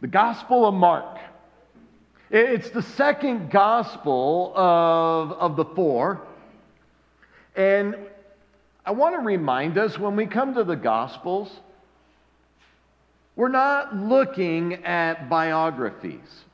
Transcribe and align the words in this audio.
the 0.00 0.06
Gospel 0.06 0.66
of 0.66 0.74
Mark. 0.74 1.18
It's 2.30 2.70
the 2.70 2.82
second 2.82 3.50
gospel 3.50 4.52
of, 4.56 5.32
of 5.32 5.56
the 5.56 5.64
four. 5.64 6.20
And 7.54 7.96
I 8.84 8.90
want 8.90 9.14
to 9.14 9.20
remind 9.20 9.78
us 9.78 9.98
when 9.98 10.16
we 10.16 10.26
come 10.26 10.54
to 10.54 10.64
the 10.64 10.76
Gospels, 10.76 11.50
we're 13.36 13.48
not 13.48 13.96
looking 13.96 14.84
at 14.84 15.28
biographies. 15.28 16.44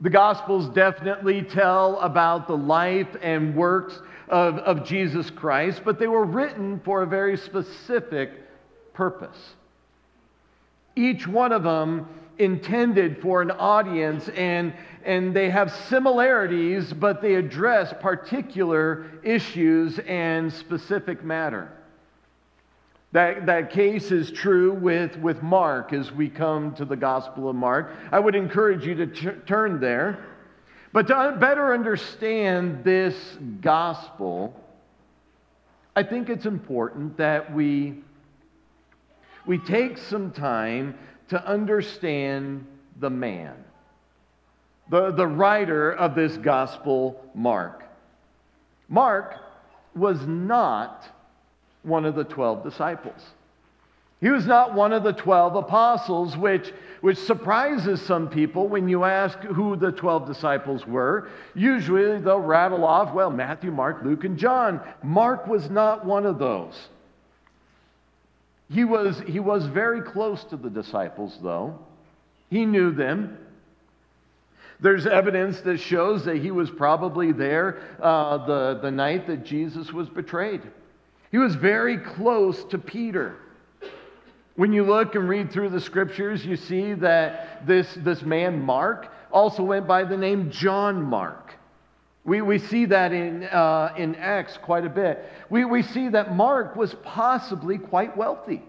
The 0.00 0.10
Gospels 0.10 0.68
definitely 0.70 1.42
tell 1.42 2.00
about 2.00 2.48
the 2.48 2.56
life 2.56 3.16
and 3.22 3.54
works 3.54 4.00
of, 4.28 4.58
of 4.58 4.84
Jesus 4.84 5.30
Christ, 5.30 5.82
but 5.84 5.98
they 5.98 6.08
were 6.08 6.24
written 6.24 6.80
for 6.84 7.02
a 7.02 7.06
very 7.06 7.36
specific 7.36 8.30
purpose. 8.92 9.54
Each 10.96 11.26
one 11.26 11.52
of 11.52 11.62
them 11.62 12.08
intended 12.38 13.20
for 13.22 13.42
an 13.42 13.50
audience, 13.50 14.28
and, 14.30 14.72
and 15.04 15.34
they 15.34 15.50
have 15.50 15.72
similarities, 15.72 16.92
but 16.92 17.22
they 17.22 17.34
address 17.34 17.94
particular 18.00 19.06
issues 19.22 19.98
and 20.00 20.52
specific 20.52 21.24
matter. 21.24 21.70
That, 23.12 23.46
that 23.46 23.70
case 23.70 24.10
is 24.10 24.32
true 24.32 24.72
with, 24.72 25.16
with 25.18 25.40
Mark 25.40 25.92
as 25.92 26.10
we 26.10 26.28
come 26.28 26.74
to 26.74 26.84
the 26.84 26.96
Gospel 26.96 27.48
of 27.48 27.54
Mark. 27.54 27.92
I 28.10 28.18
would 28.18 28.34
encourage 28.34 28.84
you 28.84 28.96
to 28.96 29.06
t- 29.06 29.28
turn 29.46 29.78
there. 29.78 30.26
But 30.92 31.06
to 31.08 31.36
better 31.40 31.72
understand 31.72 32.82
this 32.82 33.16
gospel, 33.60 34.60
I 35.94 36.02
think 36.02 36.28
it's 36.28 36.46
important 36.46 37.16
that 37.16 37.54
we, 37.54 38.02
we 39.46 39.58
take 39.58 39.98
some 39.98 40.32
time 40.32 40.98
to 41.28 41.46
understand 41.46 42.66
the 43.00 43.10
man, 43.10 43.54
the, 44.90 45.10
the 45.10 45.26
writer 45.26 45.92
of 45.92 46.14
this 46.14 46.36
gospel, 46.36 47.22
Mark. 47.34 47.84
Mark 48.88 49.36
was 49.94 50.20
not 50.26 51.08
one 51.82 52.04
of 52.04 52.14
the 52.14 52.24
12 52.24 52.62
disciples. 52.62 53.20
He 54.20 54.30
was 54.30 54.46
not 54.46 54.74
one 54.74 54.92
of 54.92 55.02
the 55.02 55.12
12 55.12 55.56
apostles, 55.56 56.36
which, 56.36 56.72
which 57.02 57.18
surprises 57.18 58.00
some 58.00 58.28
people 58.28 58.68
when 58.68 58.88
you 58.88 59.04
ask 59.04 59.38
who 59.40 59.76
the 59.76 59.92
12 59.92 60.26
disciples 60.26 60.86
were. 60.86 61.28
Usually 61.54 62.18
they'll 62.20 62.38
rattle 62.38 62.84
off, 62.84 63.12
well, 63.12 63.30
Matthew, 63.30 63.70
Mark, 63.70 64.02
Luke, 64.02 64.24
and 64.24 64.38
John. 64.38 64.80
Mark 65.02 65.46
was 65.46 65.68
not 65.68 66.06
one 66.06 66.24
of 66.24 66.38
those. 66.38 66.88
He 68.74 68.82
was, 68.82 69.20
he 69.20 69.38
was 69.38 69.66
very 69.66 70.02
close 70.02 70.42
to 70.44 70.56
the 70.56 70.68
disciples, 70.68 71.38
though. 71.40 71.78
He 72.50 72.66
knew 72.66 72.90
them. 72.90 73.38
There's 74.80 75.06
evidence 75.06 75.60
that 75.60 75.78
shows 75.78 76.24
that 76.24 76.38
he 76.38 76.50
was 76.50 76.70
probably 76.70 77.30
there 77.30 77.80
uh, 78.02 78.44
the, 78.44 78.80
the 78.82 78.90
night 78.90 79.28
that 79.28 79.44
Jesus 79.44 79.92
was 79.92 80.08
betrayed. 80.08 80.60
He 81.30 81.38
was 81.38 81.54
very 81.54 81.98
close 81.98 82.64
to 82.64 82.78
Peter. 82.78 83.36
When 84.56 84.72
you 84.72 84.82
look 84.82 85.14
and 85.14 85.28
read 85.28 85.52
through 85.52 85.68
the 85.68 85.80
scriptures, 85.80 86.44
you 86.44 86.56
see 86.56 86.94
that 86.94 87.64
this, 87.66 87.94
this 88.00 88.22
man, 88.22 88.60
Mark, 88.60 89.12
also 89.32 89.62
went 89.62 89.86
by 89.86 90.02
the 90.02 90.16
name 90.16 90.50
John 90.50 91.00
Mark. 91.00 91.54
We, 92.24 92.40
we 92.40 92.58
see 92.58 92.86
that 92.86 93.12
in, 93.12 93.44
uh, 93.44 93.94
in 93.98 94.14
Acts 94.14 94.58
quite 94.62 94.86
a 94.86 94.90
bit. 94.90 95.24
We, 95.50 95.64
we 95.66 95.82
see 95.82 96.08
that 96.08 96.34
Mark 96.34 96.74
was 96.74 96.94
possibly 97.02 97.76
quite 97.76 98.16
wealthy. 98.16 98.62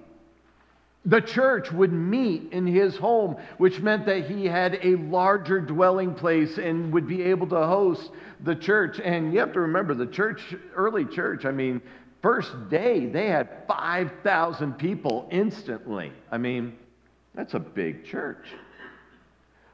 The 1.06 1.22
church 1.22 1.72
would 1.72 1.94
meet 1.94 2.52
in 2.52 2.66
his 2.66 2.98
home, 2.98 3.38
which 3.58 3.80
meant 3.80 4.08
that 4.08 4.26
he 4.26 4.46
had 4.46 4.80
a 4.82 4.96
larger 4.96 5.62
dwelling 5.62 6.16
place 6.16 6.58
and 6.58 6.92
would 6.94 7.08
be 7.08 7.22
able 7.24 7.48
to 7.48 7.68
host 7.68 8.10
the 8.44 8.56
church. 8.56 9.00
And 9.00 9.32
you 9.32 9.40
have 9.40 9.54
to 9.54 9.62
remember, 9.62 9.94
the 9.94 10.08
church, 10.08 10.42
early 10.76 11.06
church, 11.06 11.46
I 11.46 11.52
mean, 11.52 11.80
first 12.24 12.52
day, 12.70 13.06
they 13.06 13.28
had 13.28 13.50
5,000 13.68 14.74
people 14.74 15.30
instantly. 15.32 16.12
I 16.32 16.40
mean, 16.40 16.76
that's 17.36 17.54
a 17.54 17.60
big 17.60 18.04
church. 18.06 18.48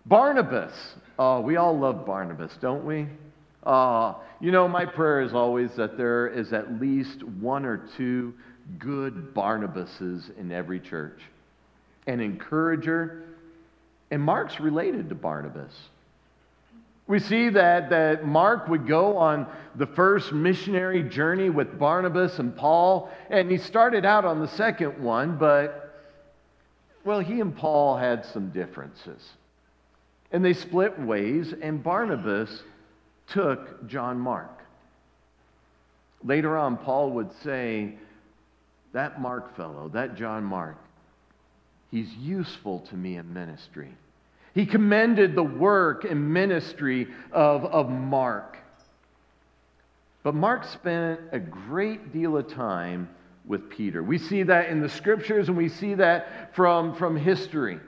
Barnabas. 0.05 0.73
Oh, 1.17 1.39
we 1.39 1.55
all 1.55 1.77
love 1.79 2.05
Barnabas, 2.05 2.51
don't 2.59 2.85
we? 2.85 3.07
Uh, 3.63 4.15
you 4.39 4.51
know, 4.51 4.67
my 4.67 4.85
prayer 4.85 5.21
is 5.21 5.33
always 5.33 5.73
that 5.75 5.97
there 5.97 6.27
is 6.27 6.51
at 6.53 6.79
least 6.81 7.23
one 7.23 7.65
or 7.65 7.77
two 7.95 8.33
good 8.79 9.33
Barnabases 9.33 10.35
in 10.37 10.51
every 10.51 10.79
church, 10.79 11.21
an 12.07 12.19
encourager. 12.19 13.23
And 14.09 14.21
Mark's 14.21 14.59
related 14.59 15.09
to 15.09 15.15
Barnabas. 15.15 15.73
We 17.07 17.19
see 17.19 17.49
that, 17.49 17.89
that 17.89 18.25
Mark 18.25 18.67
would 18.67 18.87
go 18.87 19.17
on 19.17 19.47
the 19.75 19.85
first 19.85 20.31
missionary 20.31 21.03
journey 21.03 21.49
with 21.49 21.77
Barnabas 21.77 22.39
and 22.39 22.55
Paul, 22.55 23.11
and 23.29 23.51
he 23.51 23.57
started 23.57 24.05
out 24.05 24.25
on 24.25 24.39
the 24.39 24.47
second 24.47 25.01
one, 25.01 25.37
but, 25.37 26.05
well, 27.03 27.19
he 27.19 27.41
and 27.41 27.55
Paul 27.55 27.97
had 27.97 28.25
some 28.25 28.49
differences. 28.49 29.29
And 30.31 30.43
they 30.43 30.53
split 30.53 30.97
ways, 30.99 31.53
and 31.61 31.83
Barnabas 31.83 32.63
took 33.33 33.87
John 33.87 34.19
Mark. 34.19 34.61
Later 36.23 36.57
on, 36.57 36.77
Paul 36.77 37.11
would 37.11 37.31
say, 37.43 37.95
That 38.93 39.21
Mark 39.21 39.55
fellow, 39.55 39.89
that 39.93 40.15
John 40.15 40.43
Mark, 40.43 40.77
he's 41.89 42.11
useful 42.15 42.81
to 42.89 42.95
me 42.95 43.17
in 43.17 43.33
ministry. 43.33 43.93
He 44.53 44.65
commended 44.65 45.35
the 45.35 45.43
work 45.43 46.03
and 46.03 46.33
ministry 46.33 47.07
of, 47.31 47.65
of 47.65 47.89
Mark. 47.89 48.57
But 50.23 50.35
Mark 50.35 50.65
spent 50.65 51.19
a 51.31 51.39
great 51.39 52.11
deal 52.11 52.37
of 52.37 52.53
time 52.53 53.09
with 53.45 53.69
Peter. 53.69 54.03
We 54.03 54.17
see 54.17 54.43
that 54.43 54.69
in 54.69 54.81
the 54.81 54.89
scriptures 54.89 55.47
and 55.47 55.57
we 55.57 55.69
see 55.69 55.95
that 55.95 56.53
from, 56.53 56.93
from 56.95 57.15
history. 57.15 57.79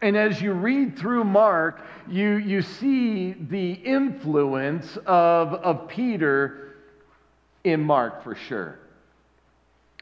And 0.00 0.16
as 0.16 0.40
you 0.40 0.52
read 0.52 0.96
through 0.98 1.24
Mark, 1.24 1.80
you, 2.08 2.36
you 2.36 2.62
see 2.62 3.32
the 3.32 3.72
influence 3.72 4.96
of, 5.06 5.54
of 5.54 5.88
Peter 5.88 6.76
in 7.64 7.82
Mark 7.82 8.22
for 8.22 8.36
sure. 8.36 8.78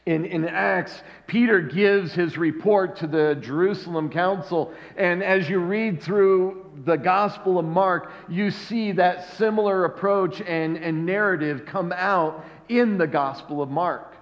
In, 0.05 0.25
in 0.25 0.45
Acts, 0.47 1.03
Peter 1.27 1.61
gives 1.61 2.13
his 2.13 2.39
report 2.39 2.95
to 2.97 3.09
the 3.09 3.37
Jerusalem 3.41 4.09
council. 4.09 4.73
And 4.97 5.23
as 5.23 5.49
you 5.49 5.59
read 5.59 6.01
through 6.01 6.65
the 6.85 6.97
Gospel 6.97 7.59
of 7.59 7.65
Mark, 7.65 8.13
you 8.29 8.53
see 8.53 8.93
that 8.93 9.37
similar 9.37 9.85
approach 9.87 10.41
and, 10.43 10.77
and 10.77 11.05
narrative 11.05 11.65
come 11.67 11.93
out 11.93 12.45
in 12.69 12.99
the 12.99 13.07
Gospel 13.07 13.61
of 13.63 13.69
Mark. 13.69 14.15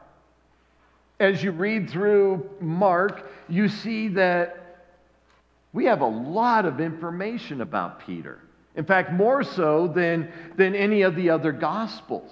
As 1.20 1.42
you 1.42 1.50
read 1.50 1.90
through 1.90 2.48
Mark, 2.60 3.28
you 3.48 3.68
see 3.68 4.08
that 4.08 4.63
we 5.74 5.86
have 5.86 6.00
a 6.00 6.06
lot 6.06 6.64
of 6.64 6.80
information 6.80 7.60
about 7.60 8.06
Peter. 8.06 8.38
In 8.76 8.84
fact, 8.84 9.12
more 9.12 9.42
so 9.42 9.88
than, 9.88 10.32
than 10.56 10.74
any 10.74 11.02
of 11.02 11.16
the 11.16 11.30
other 11.30 11.52
Gospels. 11.52 12.30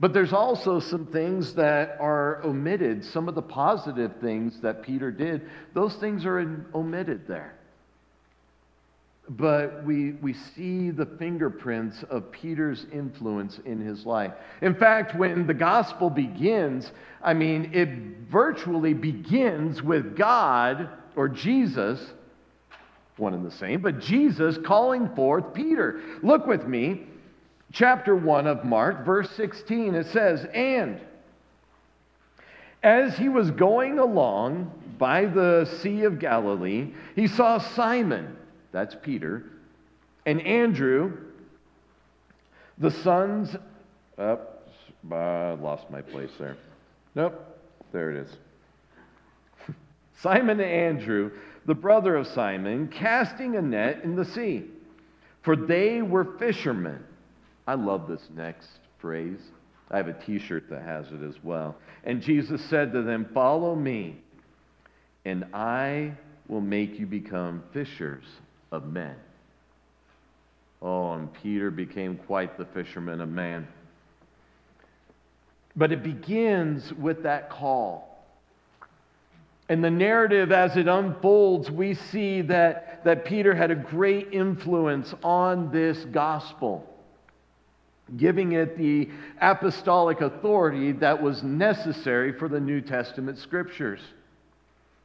But 0.00 0.12
there's 0.12 0.32
also 0.32 0.80
some 0.80 1.06
things 1.06 1.54
that 1.54 1.96
are 2.00 2.44
omitted, 2.44 3.04
some 3.04 3.28
of 3.28 3.36
the 3.36 3.42
positive 3.42 4.10
things 4.20 4.60
that 4.60 4.82
Peter 4.82 5.12
did. 5.12 5.42
Those 5.72 5.94
things 5.94 6.26
are 6.26 6.40
in, 6.40 6.66
omitted 6.74 7.28
there. 7.28 7.54
But 9.28 9.84
we, 9.84 10.12
we 10.12 10.34
see 10.34 10.90
the 10.90 11.06
fingerprints 11.06 12.02
of 12.10 12.30
Peter's 12.32 12.86
influence 12.92 13.60
in 13.64 13.80
his 13.80 14.04
life. 14.04 14.32
In 14.60 14.74
fact, 14.74 15.16
when 15.16 15.46
the 15.46 15.54
gospel 15.54 16.10
begins, 16.10 16.90
I 17.22 17.34
mean, 17.34 17.70
it 17.72 17.88
virtually 18.28 18.94
begins 18.94 19.80
with 19.80 20.16
God 20.16 20.90
or 21.16 21.28
Jesus, 21.28 22.12
one 23.16 23.34
and 23.34 23.44
the 23.44 23.50
same, 23.50 23.80
but 23.80 24.00
Jesus 24.00 24.58
calling 24.58 25.08
forth 25.14 25.54
Peter. 25.54 26.00
Look 26.22 26.46
with 26.46 26.66
me 26.66 27.06
chapter 27.74 28.14
1 28.16 28.46
of 28.46 28.64
Mark, 28.64 29.04
verse 29.04 29.30
16, 29.32 29.94
it 29.94 30.06
says, 30.06 30.46
And 30.54 31.00
as 32.82 33.18
he 33.18 33.28
was 33.28 33.50
going 33.50 33.98
along 33.98 34.70
by 34.98 35.26
the 35.26 35.64
Sea 35.80 36.04
of 36.04 36.18
Galilee, 36.18 36.92
he 37.14 37.26
saw 37.26 37.58
Simon, 37.58 38.36
that's 38.72 38.96
Peter, 39.02 39.44
and 40.24 40.40
Andrew, 40.40 41.16
the 42.78 42.90
sons. 42.90 43.56
Oh, 44.16 44.40
uh, 45.10 45.14
I 45.14 45.52
lost 45.54 45.90
my 45.90 46.00
place 46.00 46.30
there. 46.38 46.56
Nope, 47.14 47.34
there 47.92 48.10
it 48.10 48.16
is. 48.16 48.36
Simon 50.24 50.58
and 50.58 50.62
Andrew, 50.62 51.32
the 51.66 51.74
brother 51.74 52.16
of 52.16 52.26
Simon, 52.28 52.88
casting 52.88 53.56
a 53.56 53.62
net 53.62 54.04
in 54.04 54.16
the 54.16 54.24
sea, 54.24 54.64
for 55.42 55.54
they 55.54 56.00
were 56.00 56.38
fishermen. 56.38 57.04
I 57.66 57.74
love 57.74 58.08
this 58.08 58.26
next 58.34 58.70
phrase. 58.98 59.38
I 59.90 59.98
have 59.98 60.08
a 60.08 60.14
t 60.14 60.38
shirt 60.38 60.70
that 60.70 60.80
has 60.80 61.12
it 61.12 61.22
as 61.22 61.34
well. 61.44 61.76
And 62.04 62.22
Jesus 62.22 62.64
said 62.70 62.90
to 62.94 63.02
them, 63.02 63.28
Follow 63.34 63.76
me, 63.76 64.16
and 65.26 65.44
I 65.52 66.14
will 66.48 66.62
make 66.62 66.98
you 66.98 67.04
become 67.04 67.62
fishers 67.74 68.24
of 68.72 68.86
men. 68.86 69.16
Oh, 70.80 71.12
and 71.12 71.30
Peter 71.34 71.70
became 71.70 72.16
quite 72.16 72.56
the 72.56 72.64
fisherman 72.64 73.20
of 73.20 73.28
man. 73.28 73.68
But 75.76 75.92
it 75.92 76.02
begins 76.02 76.94
with 76.94 77.24
that 77.24 77.50
call. 77.50 78.13
And 79.68 79.82
the 79.82 79.90
narrative, 79.90 80.52
as 80.52 80.76
it 80.76 80.88
unfolds, 80.88 81.70
we 81.70 81.94
see 81.94 82.42
that, 82.42 83.02
that 83.04 83.24
Peter 83.24 83.54
had 83.54 83.70
a 83.70 83.74
great 83.74 84.32
influence 84.32 85.14
on 85.22 85.70
this 85.72 86.04
gospel, 86.06 86.86
giving 88.16 88.52
it 88.52 88.76
the 88.76 89.08
apostolic 89.40 90.20
authority 90.20 90.92
that 90.92 91.22
was 91.22 91.42
necessary 91.42 92.32
for 92.32 92.48
the 92.48 92.60
New 92.60 92.82
Testament 92.82 93.38
scriptures. 93.38 94.00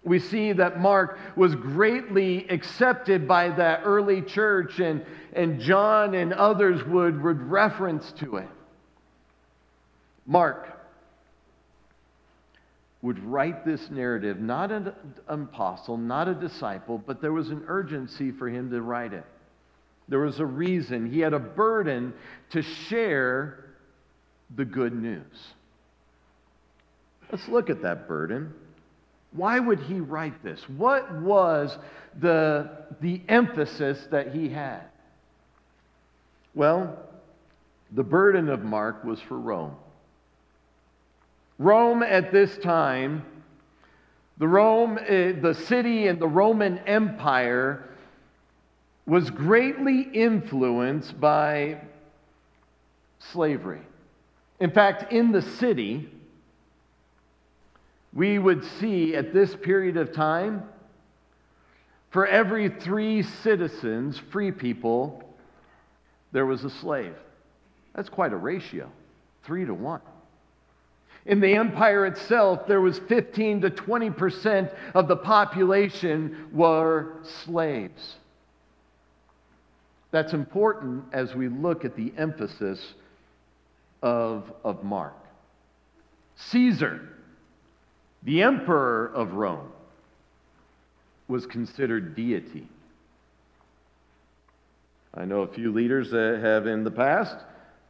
We 0.04 0.20
see 0.20 0.52
that 0.54 0.80
Mark 0.80 1.18
was 1.38 1.56
greatly 1.56 2.50
accepted 2.50 3.28
by 3.28 3.50
that 3.50 3.82
early 3.86 4.22
church, 4.22 4.80
and, 4.80 5.06
and 5.34 5.62
John 5.62 6.16
and 6.16 6.34
others 6.34 6.84
would, 6.86 7.22
would 7.24 7.42
reference 7.42 8.12
to 8.14 8.38
it. 8.38 8.48
Mark 10.26 10.79
would 13.02 13.24
write 13.24 13.66
this 13.66 13.90
narrative, 13.90 14.40
not 14.40 14.72
an 14.72 14.94
apostle, 15.28 15.98
not 15.98 16.28
a 16.28 16.34
disciple, 16.34 16.98
but 16.98 17.22
there 17.22 17.32
was 17.32 17.50
an 17.50 17.64
urgency 17.68 18.32
for 18.32 18.50
him 18.50 18.70
to 18.72 18.82
write 18.82 19.14
it. 19.14 19.26
There 20.10 20.20
was 20.20 20.40
a 20.40 20.46
reason. 20.46 21.10
He 21.10 21.20
had 21.20 21.34
a 21.34 21.40
burden 21.40 22.14
to 22.52 22.62
share 22.62 23.66
the 24.56 24.66
good 24.66 24.94
news. 24.94 25.24
Let's 27.32 27.48
look 27.48 27.70
at 27.70 27.84
that 27.84 28.08
burden. 28.08 28.54
Why 29.32 29.60
would 29.60 29.80
he 29.80 30.00
write 30.00 30.44
this? 30.44 30.60
What 30.68 31.22
was 31.22 31.78
the, 32.20 32.72
the 33.02 33.22
emphasis 33.30 34.00
that 34.12 34.34
he 34.34 34.50
had? 34.50 34.82
Well, 36.56 36.98
the 37.92 38.04
burden 38.04 38.50
of 38.50 38.64
Mark 38.64 39.04
was 39.04 39.22
for 39.22 39.40
Rome. 39.40 39.76
Rome 41.60 42.02
at 42.04 42.32
this 42.32 42.58
time, 42.60 43.26
the 44.38 44.48
Rome, 44.48 44.98
eh, 45.06 45.34
the 45.34 45.54
city 45.54 46.08
and 46.08 46.18
the 46.18 46.28
Roman 46.28 46.80
Empire 46.80 47.84
was 49.06 49.30
greatly 49.30 50.02
influenced 50.02 51.20
by 51.20 51.82
slavery. 53.20 53.82
In 54.62 54.72
fact, 54.72 55.12
in 55.12 55.34
the 55.34 55.42
city, 55.42 56.10
we 58.14 58.40
would 58.40 58.64
see 58.64 59.16
at 59.16 59.34
this 59.34 59.54
period 59.56 59.98
of 59.98 60.14
time, 60.14 60.64
for 62.12 62.26
every 62.26 62.70
three 62.70 63.22
citizens, 63.22 64.18
free 64.32 64.52
people, 64.52 65.24
there 66.32 66.46
was 66.46 66.64
a 66.64 66.70
slave. 66.70 67.16
That's 67.94 68.10
quite 68.10 68.32
a 68.32 68.38
ratio, 68.38 68.90
three 69.44 69.66
to 69.66 69.74
one. 69.74 70.02
In 71.30 71.42
the 71.42 71.54
empire 71.54 72.08
itself, 72.08 72.66
there 72.66 72.82
was 72.82 72.98
15 73.08 73.62
to 73.62 73.70
20 73.70 74.10
percent 74.10 74.72
of 74.96 75.08
the 75.08 75.16
population 75.16 76.48
were 76.52 77.18
slaves. 77.44 78.16
That's 80.10 80.34
important 80.34 81.04
as 81.14 81.36
we 81.36 81.48
look 81.48 81.86
at 81.86 81.96
the 81.96 82.12
emphasis 82.18 82.96
of, 84.02 84.52
of 84.64 84.84
Mark. 84.84 85.14
Caesar, 86.36 87.08
the 88.24 88.42
emperor 88.42 89.12
of 89.14 89.34
Rome, 89.34 89.72
was 91.28 91.46
considered 91.46 92.16
deity. 92.16 92.68
I 95.14 95.26
know 95.26 95.42
a 95.42 95.54
few 95.54 95.72
leaders 95.72 96.10
that 96.10 96.40
have 96.42 96.66
in 96.66 96.84
the 96.84 96.90
past 96.90 97.36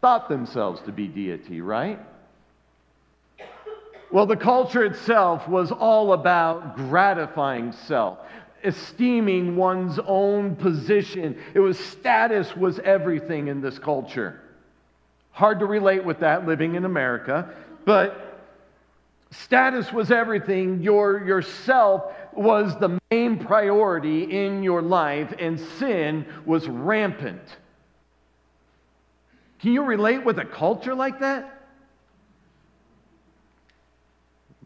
thought 0.01 0.27
themselves 0.27 0.81
to 0.81 0.91
be 0.91 1.07
deity, 1.07 1.61
right? 1.61 1.99
Well, 4.11 4.25
the 4.25 4.35
culture 4.35 4.83
itself 4.85 5.47
was 5.47 5.71
all 5.71 6.13
about 6.13 6.75
gratifying 6.75 7.71
self, 7.71 8.17
esteeming 8.63 9.55
one's 9.55 9.99
own 10.07 10.55
position. 10.55 11.37
It 11.53 11.59
was 11.59 11.77
status 11.77 12.55
was 12.55 12.79
everything 12.79 13.49
in 13.49 13.61
this 13.61 13.77
culture. 13.77 14.41
Hard 15.31 15.59
to 15.59 15.65
relate 15.67 16.03
with 16.03 16.19
that 16.21 16.47
living 16.47 16.73
in 16.73 16.85
America, 16.85 17.53
but 17.85 18.47
status 19.29 19.93
was 19.93 20.09
everything. 20.09 20.81
Your 20.81 21.23
yourself 21.23 22.11
was 22.33 22.75
the 22.79 22.99
main 23.11 23.37
priority 23.37 24.23
in 24.23 24.63
your 24.63 24.81
life, 24.81 25.33
and 25.37 25.59
sin 25.59 26.25
was 26.47 26.67
rampant. 26.67 27.43
Can 29.59 29.73
you 29.73 29.83
relate 29.83 30.25
with 30.25 30.39
a 30.39 30.45
culture 30.45 30.95
like 30.95 31.19
that? 31.19 31.58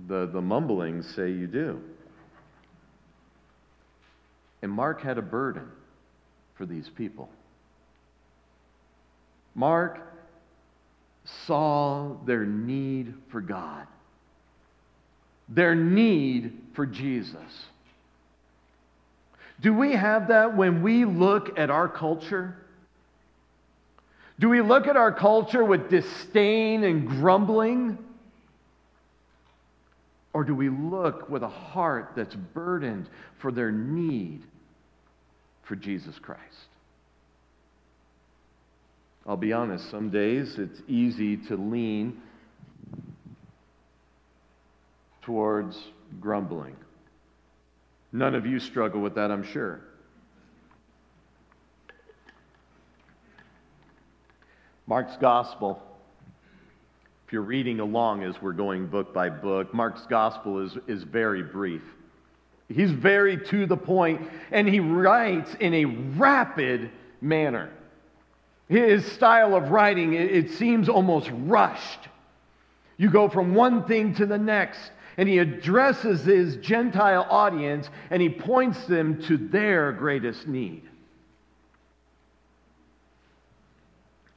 The, 0.08 0.28
the 0.28 0.42
mumblings 0.42 1.08
say 1.16 1.32
you 1.32 1.48
do. 1.48 1.82
And 4.62 4.72
Mark 4.72 5.02
had 5.02 5.18
a 5.18 5.22
burden 5.22 5.70
for 6.56 6.66
these 6.66 6.90
people. 6.90 7.30
Mark 9.56 10.00
saw 11.46 12.16
their 12.26 12.46
need 12.46 13.14
for 13.30 13.42
God, 13.42 13.88
their 15.48 15.76
need 15.76 16.60
for 16.74 16.86
Jesus. 16.86 17.38
Do 19.62 19.74
we 19.74 19.94
have 19.94 20.28
that 20.30 20.58
when 20.58 20.82
we 20.82 21.06
look 21.06 21.58
at 21.58 21.70
our 21.70 21.88
culture? 21.88 22.58
Do 24.40 24.50
we 24.50 24.62
look 24.62 24.88
at 24.88 24.98
our 24.98 25.12
culture 25.12 25.64
with 25.64 25.90
disdain 25.90 26.84
and 26.84 27.08
grumbling? 27.08 27.98
Or 30.34 30.44
do 30.44 30.56
we 30.56 30.70
look 30.70 31.30
with 31.30 31.44
a 31.44 31.48
heart 31.48 32.14
that's 32.16 32.36
burdened 32.36 33.08
for 33.40 33.52
their 33.52 33.72
need 33.72 34.42
for 35.64 35.76
Jesus 35.76 36.18
Christ? 36.20 36.42
I'll 39.28 39.38
be 39.38 39.54
honest, 39.54 39.90
some 39.90 40.10
days 40.10 40.58
it's 40.58 40.82
easy 40.88 41.38
to 41.38 41.56
lean 41.56 42.22
towards 45.22 45.82
grumbling. 46.20 46.76
None 48.12 48.36
of 48.36 48.46
you 48.46 48.60
struggle 48.60 49.02
with 49.02 49.16
that, 49.16 49.32
I'm 49.32 49.44
sure. 49.44 49.82
Mark's 54.86 55.16
gospel 55.18 55.82
you're 57.34 57.42
reading 57.42 57.80
along 57.80 58.22
as 58.22 58.40
we're 58.44 58.54
going 58.54 58.86
book 58.86 59.12
by 59.12 59.28
book, 59.28 59.74
Mark's 59.74 60.06
gospel 60.06 60.60
is, 60.60 60.78
is 60.86 61.02
very 61.02 61.42
brief. 61.42 61.82
He's 62.70 62.92
very 62.92 63.38
to 63.48 63.66
the 63.66 63.75
point, 63.75 64.30
and 64.52 64.70
he 64.70 64.80
writes 64.80 65.56
in 65.60 65.74
a 65.74 65.86
rapid 65.86 66.92
manner. 67.22 67.72
His 68.70 69.04
style 69.12 69.56
of 69.56 69.72
writing, 69.72 70.13
it, 70.13 70.32
it 70.32 70.52
seems 70.52 70.88
almost 70.88 71.32
rushed. 71.34 72.08
You 72.98 73.10
go 73.10 73.28
from 73.28 73.56
one 73.56 73.86
thing 73.86 74.13
to 74.16 74.28
the 74.28 74.38
next, 74.38 74.92
and 75.18 75.28
he 75.28 75.40
addresses 75.40 76.24
his 76.24 76.58
Gentile 76.58 77.25
audience 77.28 77.90
and 78.12 78.22
he 78.22 78.30
points 78.30 78.86
them 78.86 79.24
to 79.24 79.38
their 79.38 79.92
greatest 79.92 80.48
need. 80.48 80.84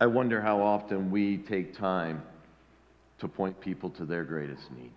I 0.00 0.06
wonder 0.06 0.40
how 0.40 0.62
often 0.62 1.10
we 1.10 1.36
take 1.36 1.76
time 1.76 2.22
to 3.18 3.28
point 3.28 3.60
people 3.60 3.90
to 3.90 4.04
their 4.04 4.24
greatest 4.24 4.70
need. 4.72 4.92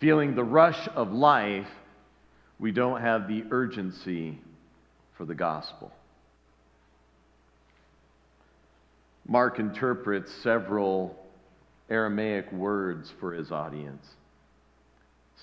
Feeling 0.00 0.34
the 0.34 0.44
rush 0.44 0.88
of 0.94 1.12
life, 1.12 1.68
we 2.58 2.72
don't 2.72 3.00
have 3.00 3.28
the 3.28 3.44
urgency 3.50 4.38
for 5.16 5.24
the 5.24 5.34
gospel. 5.34 5.92
Mark 9.28 9.58
interprets 9.58 10.32
several 10.42 11.16
Aramaic 11.88 12.50
words 12.52 13.12
for 13.20 13.32
his 13.32 13.52
audience. 13.52 14.06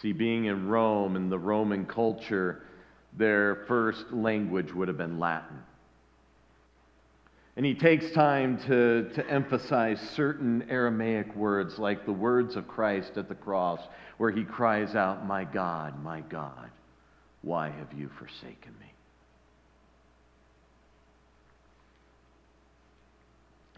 See, 0.01 0.11
being 0.11 0.45
in 0.45 0.67
Rome 0.67 1.15
and 1.15 1.31
the 1.31 1.39
Roman 1.39 1.85
culture, 1.85 2.63
their 3.17 3.63
first 3.67 4.11
language 4.11 4.73
would 4.73 4.87
have 4.87 4.97
been 4.97 5.19
Latin. 5.19 5.57
And 7.57 7.65
he 7.65 7.73
takes 7.73 8.11
time 8.11 8.59
to, 8.67 9.09
to 9.15 9.27
emphasize 9.27 9.99
certain 10.15 10.67
Aramaic 10.69 11.35
words, 11.35 11.79
like 11.79 12.05
the 12.05 12.11
words 12.11 12.55
of 12.55 12.67
Christ 12.67 13.13
at 13.17 13.27
the 13.27 13.35
cross, 13.35 13.81
where 14.19 14.29
he 14.29 14.43
cries 14.43 14.93
out, 14.93 15.25
My 15.25 15.43
God, 15.43 16.03
my 16.03 16.21
God, 16.21 16.69
why 17.41 17.71
have 17.71 17.91
you 17.97 18.11
forsaken 18.19 18.75
me? 18.79 18.93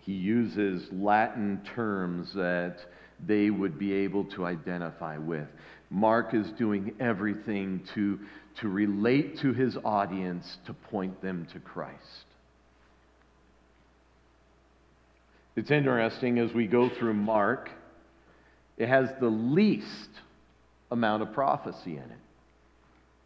He 0.01 0.11
uses 0.11 0.85
Latin 0.91 1.61
terms 1.73 2.33
that 2.33 2.79
they 3.25 3.49
would 3.49 3.79
be 3.79 3.93
able 3.93 4.25
to 4.25 4.45
identify 4.45 5.17
with. 5.17 5.47
Mark 5.89 6.33
is 6.33 6.51
doing 6.57 6.95
everything 6.99 7.87
to, 7.95 8.19
to 8.59 8.67
relate 8.67 9.37
to 9.39 9.53
his 9.53 9.77
audience 9.85 10.57
to 10.65 10.73
point 10.73 11.21
them 11.21 11.47
to 11.53 11.59
Christ. 11.59 12.25
It's 15.59 15.71
interesting 15.71 16.39
as 16.39 16.53
we 16.53 16.67
go 16.67 16.87
through 16.87 17.15
Mark, 17.15 17.69
it 18.77 18.87
has 18.87 19.09
the 19.19 19.27
least 19.27 20.09
amount 20.89 21.21
of 21.21 21.33
prophecy 21.33 21.97
in 21.97 22.03
it. 22.03 22.19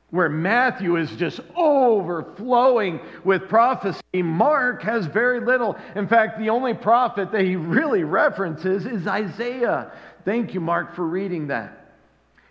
Where 0.10 0.30
Matthew 0.30 0.96
is 0.96 1.12
just 1.12 1.40
overflowing 1.56 3.02
with 3.24 3.48
prophecy, 3.50 4.02
Mark 4.16 4.82
has 4.82 5.06
very 5.06 5.42
little. 5.42 5.78
In 5.96 6.08
fact, 6.08 6.40
the 6.40 6.50
only 6.50 6.74
prophet 6.74 7.32
that 7.34 7.42
he 7.44 7.56
really 7.56 8.04
references 8.04 8.88
is 8.88 9.06
Isaiah. 9.06 9.92
Thank 10.26 10.56
you, 10.56 10.60
Mark, 10.60 10.96
for 10.96 11.06
reading 11.06 11.48
that. 11.48 11.86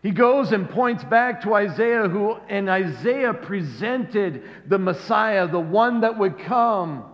He 0.00 0.12
goes 0.12 0.52
and 0.52 0.70
points 0.70 1.02
back 1.02 1.42
to 1.42 1.54
Isaiah, 1.54 2.08
who, 2.08 2.36
and 2.48 2.70
Isaiah 2.70 3.34
presented 3.34 4.44
the 4.68 4.78
Messiah, 4.78 5.48
the 5.48 5.58
one 5.58 6.02
that 6.02 6.16
would 6.16 6.38
come, 6.38 7.11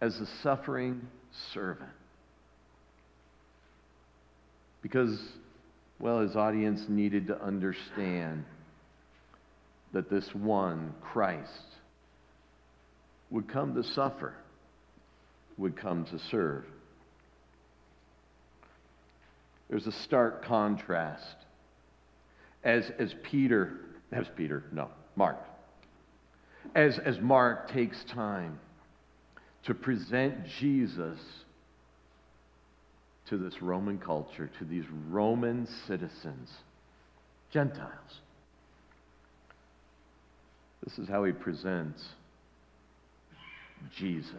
as 0.00 0.20
a 0.20 0.26
suffering 0.42 1.06
servant. 1.52 1.90
Because, 4.82 5.18
well, 5.98 6.20
his 6.20 6.36
audience 6.36 6.86
needed 6.88 7.26
to 7.28 7.42
understand 7.42 8.44
that 9.92 10.10
this 10.10 10.34
one, 10.34 10.92
Christ, 11.00 11.66
would 13.30 13.48
come 13.48 13.74
to 13.74 13.82
suffer, 13.82 14.34
would 15.56 15.76
come 15.76 16.04
to 16.06 16.18
serve. 16.30 16.64
There's 19.70 19.86
a 19.86 19.92
stark 19.92 20.44
contrast. 20.44 21.36
As, 22.62 22.90
as 22.98 23.14
Peter, 23.22 23.80
as 24.12 24.26
Peter, 24.36 24.64
no, 24.72 24.88
Mark. 25.16 25.38
As, 26.74 26.98
as 26.98 27.18
Mark 27.20 27.70
takes 27.70 28.02
time 28.04 28.58
to 29.66 29.74
present 29.74 30.46
Jesus 30.60 31.18
to 33.28 33.38
this 33.38 33.62
Roman 33.62 33.98
culture, 33.98 34.50
to 34.58 34.64
these 34.64 34.84
Roman 35.08 35.66
citizens, 35.86 36.50
Gentiles. 37.50 38.20
This 40.84 40.98
is 40.98 41.08
how 41.08 41.24
he 41.24 41.32
presents 41.32 42.04
Jesus. 43.96 44.34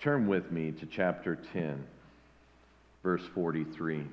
Turn 0.00 0.28
with 0.28 0.52
me 0.52 0.72
to 0.72 0.86
chapter 0.86 1.36
10 1.52 1.84
verse 3.06 3.22
43. 3.36 4.04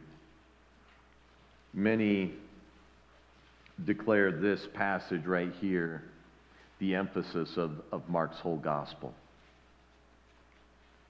Many 1.73 2.31
declare 3.83 4.31
this 4.31 4.67
passage 4.75 5.25
right 5.25 5.51
here 5.59 6.03
the 6.83 6.95
emphasis 6.95 7.55
of, 7.55 7.71
of 7.93 8.09
Mark's 8.09 8.39
whole 8.39 8.57
gospel. 8.57 9.13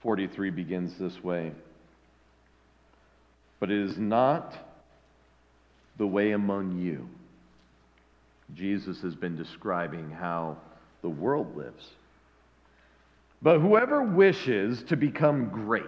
43 0.02 0.50
begins 0.50 0.96
this 1.00 1.24
way 1.24 1.50
But 3.58 3.72
it 3.72 3.90
is 3.90 3.98
not 3.98 4.54
the 5.98 6.06
way 6.06 6.30
among 6.30 6.78
you. 6.78 7.08
Jesus 8.54 9.00
has 9.00 9.16
been 9.16 9.36
describing 9.36 10.10
how 10.10 10.58
the 11.02 11.08
world 11.08 11.56
lives. 11.56 11.84
But 13.42 13.58
whoever 13.58 14.00
wishes 14.00 14.80
to 14.84 14.96
become 14.96 15.48
great, 15.48 15.82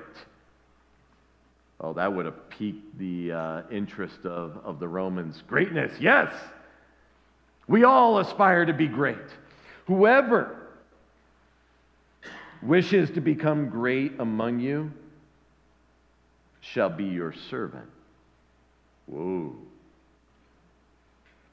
Oh, 1.79 1.93
that 1.93 2.13
would 2.13 2.25
have 2.25 2.49
piqued 2.49 2.99
the 2.99 3.33
uh, 3.33 3.63
interest 3.71 4.25
of, 4.25 4.59
of 4.65 4.81
the 4.81 4.89
Romans. 4.89 5.43
Greatness, 5.47 5.93
yes. 6.01 6.33
We 7.69 7.85
all 7.85 8.19
aspire 8.19 8.65
to 8.65 8.73
be 8.73 8.89
great. 8.89 9.19
Whoever 9.87 10.57
wishes 12.63 13.11
to 13.11 13.21
become 13.21 13.69
great 13.69 14.19
among 14.19 14.61
you 14.61 14.93
shall 16.61 16.91
be 16.91 17.05
your 17.05 17.33
servant. 17.33 17.89
Whoa. 19.07 19.55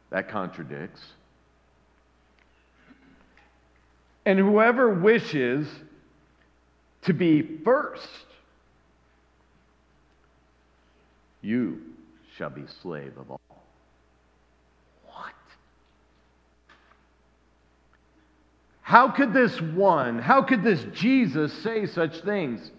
That 0.10 0.30
contradicts. 0.30 1.02
And 4.26 4.40
whoever 4.40 4.90
wishes 4.90 5.68
to 7.04 7.14
be 7.14 7.42
first 7.64 8.08
You 11.44 11.82
shall 12.38 12.50
be 12.50 12.64
slave 12.82 13.18
of 13.18 13.30
all. 13.30 13.42
How 18.84 19.10
could 19.10 19.34
this 19.34 19.60
one, 19.62 20.20
how 20.20 20.44
could 20.44 20.62
this 20.62 20.84
Jesus 20.94 21.54
say 21.64 21.86
such 21.86 22.20
things? 22.20 22.70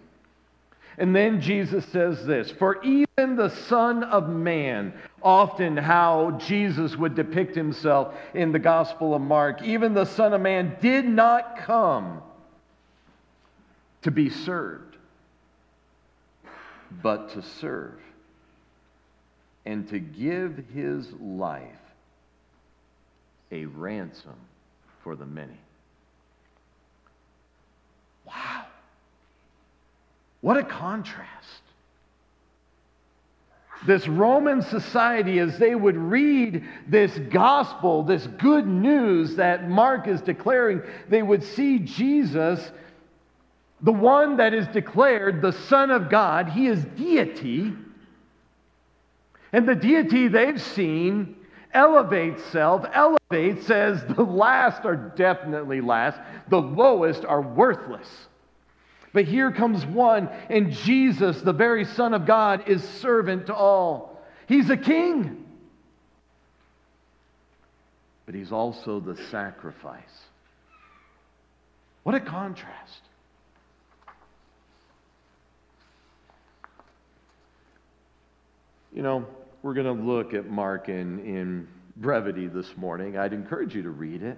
And 0.97 1.15
then 1.15 1.41
Jesus 1.41 1.83
says 1.87 2.25
this 2.25 2.51
For 2.51 2.81
even 2.83 3.35
the 3.35 3.49
Son 3.49 4.03
of 4.03 4.29
Man, 4.29 4.93
often 5.21 5.75
how 5.75 6.39
Jesus 6.39 6.95
would 6.95 7.15
depict 7.15 7.55
himself 7.55 8.13
in 8.33 8.51
the 8.51 8.59
Gospel 8.59 9.13
of 9.13 9.21
Mark, 9.21 9.61
even 9.63 9.93
the 9.93 10.05
Son 10.05 10.33
of 10.33 10.41
Man 10.41 10.77
did 10.79 11.05
not 11.05 11.57
come 11.57 12.21
to 14.03 14.11
be 14.11 14.29
served, 14.29 14.95
but 17.01 17.33
to 17.33 17.41
serve 17.41 17.99
and 19.65 19.89
to 19.89 19.97
give 19.99 20.63
his 20.73 21.11
life 21.13 21.63
a 23.51 23.65
ransom 23.65 24.35
for 25.03 25.15
the 25.15 25.25
many. 25.25 25.57
Wow. 28.35 28.65
What 30.41 30.57
a 30.57 30.63
contrast. 30.63 31.61
This 33.87 34.07
Roman 34.07 34.61
society, 34.61 35.39
as 35.39 35.57
they 35.57 35.75
would 35.75 35.97
read 35.97 36.63
this 36.87 37.17
gospel, 37.29 38.03
this 38.03 38.27
good 38.27 38.67
news 38.67 39.35
that 39.35 39.69
Mark 39.69 40.07
is 40.07 40.21
declaring, 40.21 40.81
they 41.07 41.21
would 41.21 41.43
see 41.43 41.79
Jesus, 41.79 42.71
the 43.81 43.93
one 43.93 44.37
that 44.37 44.53
is 44.53 44.67
declared 44.67 45.41
the 45.41 45.51
Son 45.51 45.91
of 45.91 46.09
God. 46.09 46.49
He 46.49 46.67
is 46.67 46.83
deity 46.83 47.73
and 49.53 49.67
the 49.67 49.75
deity 49.75 50.27
they've 50.27 50.61
seen 50.61 51.35
elevates 51.75 52.43
self, 52.45 52.85
elevates, 52.93 53.67
says 53.67 54.03
the 54.15 54.23
last 54.23 54.85
are 54.85 54.95
definitely 54.95 55.81
last, 55.81 56.19
the 56.49 56.61
lowest 56.61 57.25
are 57.25 57.41
worthless. 57.41 58.07
But 59.13 59.25
here 59.25 59.51
comes 59.51 59.85
one, 59.85 60.29
and 60.49 60.71
Jesus, 60.71 61.41
the 61.41 61.53
very 61.53 61.85
Son 61.85 62.13
of 62.13 62.25
God, 62.25 62.67
is 62.67 62.83
servant 62.83 63.47
to 63.47 63.53
all. 63.53 64.23
He's 64.47 64.69
a 64.69 64.77
king, 64.77 65.45
but 68.25 68.35
he's 68.35 68.51
also 68.51 68.99
the 68.99 69.15
sacrifice. 69.29 70.01
What 72.03 72.15
a 72.15 72.19
contrast. 72.19 73.01
You 78.93 79.01
know, 79.01 79.25
we're 79.65 79.73
going 79.73 79.97
to 79.97 80.03
look 80.03 80.35
at 80.35 80.47
Mark 80.47 80.89
in, 80.89 81.17
in 81.21 81.67
brevity 81.97 82.45
this 82.45 82.77
morning. 82.77 83.17
I'd 83.17 83.33
encourage 83.33 83.73
you 83.73 83.81
to 83.81 83.89
read 83.89 84.21
it. 84.21 84.37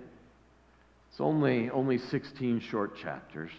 It's 1.11 1.19
only, 1.19 1.69
only 1.69 1.97
16 1.97 2.61
short 2.61 2.95
chapters. 2.95 3.51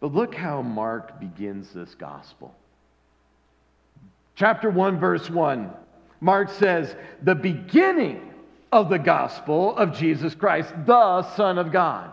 But 0.00 0.12
look 0.12 0.34
how 0.34 0.60
Mark 0.60 1.18
begins 1.18 1.72
this 1.72 1.94
gospel. 1.94 2.54
Chapter 4.34 4.68
1, 4.68 5.00
verse 5.00 5.30
1, 5.30 5.70
Mark 6.20 6.50
says, 6.50 6.94
The 7.22 7.34
beginning 7.36 8.20
of 8.70 8.90
the 8.90 8.98
gospel 8.98 9.74
of 9.74 9.96
Jesus 9.96 10.34
Christ, 10.34 10.74
the 10.84 11.22
Son 11.36 11.56
of 11.56 11.72
God. 11.72 12.10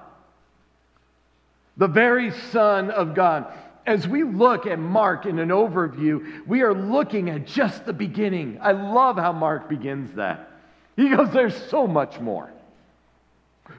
The 1.75 1.89
very 1.89 2.31
Son 2.31 2.91
of 2.91 3.13
God 3.13 3.51
as 3.85 4.07
we 4.07 4.23
look 4.23 4.65
at 4.65 4.79
Mark 4.79 5.25
in 5.25 5.39
an 5.39 5.49
overview, 5.49 6.45
we 6.47 6.61
are 6.61 6.73
looking 6.73 7.29
at 7.29 7.45
just 7.45 7.85
the 7.85 7.93
beginning. 7.93 8.57
I 8.61 8.71
love 8.71 9.17
how 9.17 9.31
Mark 9.31 9.69
begins 9.69 10.13
that. 10.15 10.51
He 10.95 11.09
goes, 11.09 11.31
There's 11.31 11.55
so 11.69 11.87
much 11.87 12.19
more. 12.19 12.51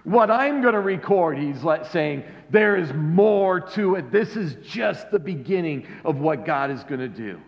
What 0.05 0.31
I'm 0.31 0.63
going 0.63 0.75
to 0.75 0.81
record, 0.81 1.39
he's 1.39 1.65
saying, 1.91 2.25
there 2.51 2.77
is 2.77 2.93
more 2.93 3.61
to 3.61 3.97
it. 3.97 4.11
This 4.11 4.37
is 4.37 4.57
just 4.67 5.11
the 5.11 5.19
beginning 5.19 5.87
of 6.05 6.19
what 6.19 6.45
God 6.45 6.71
is 6.71 6.83
going 6.85 7.01
to 7.01 7.09
do. 7.09 7.41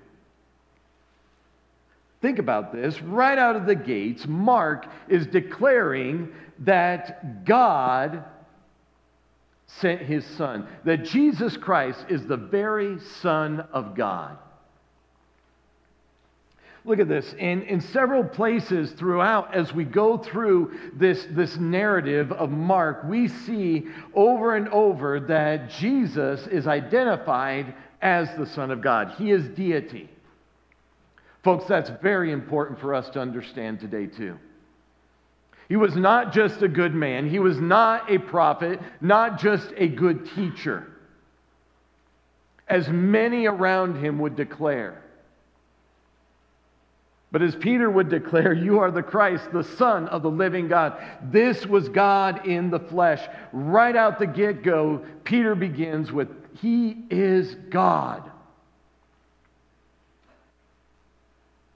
Think 2.20 2.38
about 2.38 2.72
this. 2.72 3.00
Right 3.00 3.38
out 3.38 3.56
of 3.56 3.66
the 3.66 3.74
gates, 3.74 4.26
Mark 4.26 4.86
is 5.08 5.26
declaring 5.26 6.32
that 6.60 7.44
God 7.44 8.24
sent 9.68 10.00
his 10.00 10.24
Son, 10.24 10.66
that 10.84 11.04
Jesus 11.04 11.56
Christ 11.56 12.04
is 12.08 12.26
the 12.26 12.36
very 12.36 12.98
Son 13.20 13.60
of 13.72 13.94
God. 13.94 14.38
Look 16.84 17.00
at 17.00 17.08
this. 17.08 17.34
In, 17.34 17.62
in 17.62 17.80
several 17.82 18.24
places 18.24 18.92
throughout, 18.92 19.54
as 19.54 19.74
we 19.74 19.84
go 19.84 20.16
through 20.16 20.72
this, 20.94 21.26
this 21.30 21.56
narrative 21.58 22.32
of 22.32 22.50
Mark, 22.50 23.04
we 23.04 23.28
see 23.28 23.88
over 24.14 24.56
and 24.56 24.68
over 24.70 25.20
that 25.20 25.68
Jesus 25.70 26.46
is 26.46 26.66
identified 26.66 27.74
as 28.00 28.34
the 28.38 28.46
Son 28.46 28.70
of 28.70 28.80
God. 28.80 29.12
He 29.18 29.30
is 29.32 29.46
deity. 29.48 30.08
Folks, 31.44 31.66
that's 31.66 31.90
very 32.00 32.32
important 32.32 32.80
for 32.80 32.94
us 32.94 33.10
to 33.10 33.20
understand 33.20 33.80
today, 33.80 34.06
too. 34.06 34.38
He 35.68 35.76
was 35.76 35.94
not 35.94 36.32
just 36.32 36.62
a 36.62 36.68
good 36.68 36.94
man, 36.94 37.28
he 37.28 37.38
was 37.38 37.60
not 37.60 38.10
a 38.10 38.18
prophet, 38.18 38.80
not 39.00 39.38
just 39.38 39.72
a 39.76 39.86
good 39.86 40.30
teacher, 40.34 40.86
as 42.66 42.88
many 42.88 43.46
around 43.46 44.02
him 44.02 44.18
would 44.20 44.34
declare. 44.34 45.02
But 47.30 47.42
as 47.42 47.54
Peter 47.54 47.90
would 47.90 48.08
declare, 48.08 48.54
you 48.54 48.78
are 48.78 48.90
the 48.90 49.02
Christ, 49.02 49.52
the 49.52 49.62
Son 49.62 50.08
of 50.08 50.22
the 50.22 50.30
living 50.30 50.68
God. 50.68 50.96
This 51.22 51.66
was 51.66 51.90
God 51.90 52.46
in 52.46 52.70
the 52.70 52.80
flesh. 52.80 53.20
Right 53.52 53.94
out 53.94 54.18
the 54.18 54.26
get 54.26 54.62
go, 54.62 55.04
Peter 55.24 55.54
begins 55.54 56.10
with, 56.10 56.28
He 56.62 56.96
is 57.10 57.54
God. 57.68 58.30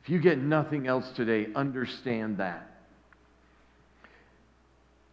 If 0.02 0.08
you 0.08 0.18
get 0.20 0.38
nothing 0.38 0.86
else 0.86 1.10
today, 1.10 1.48
understand 1.54 2.38
that. 2.38 2.71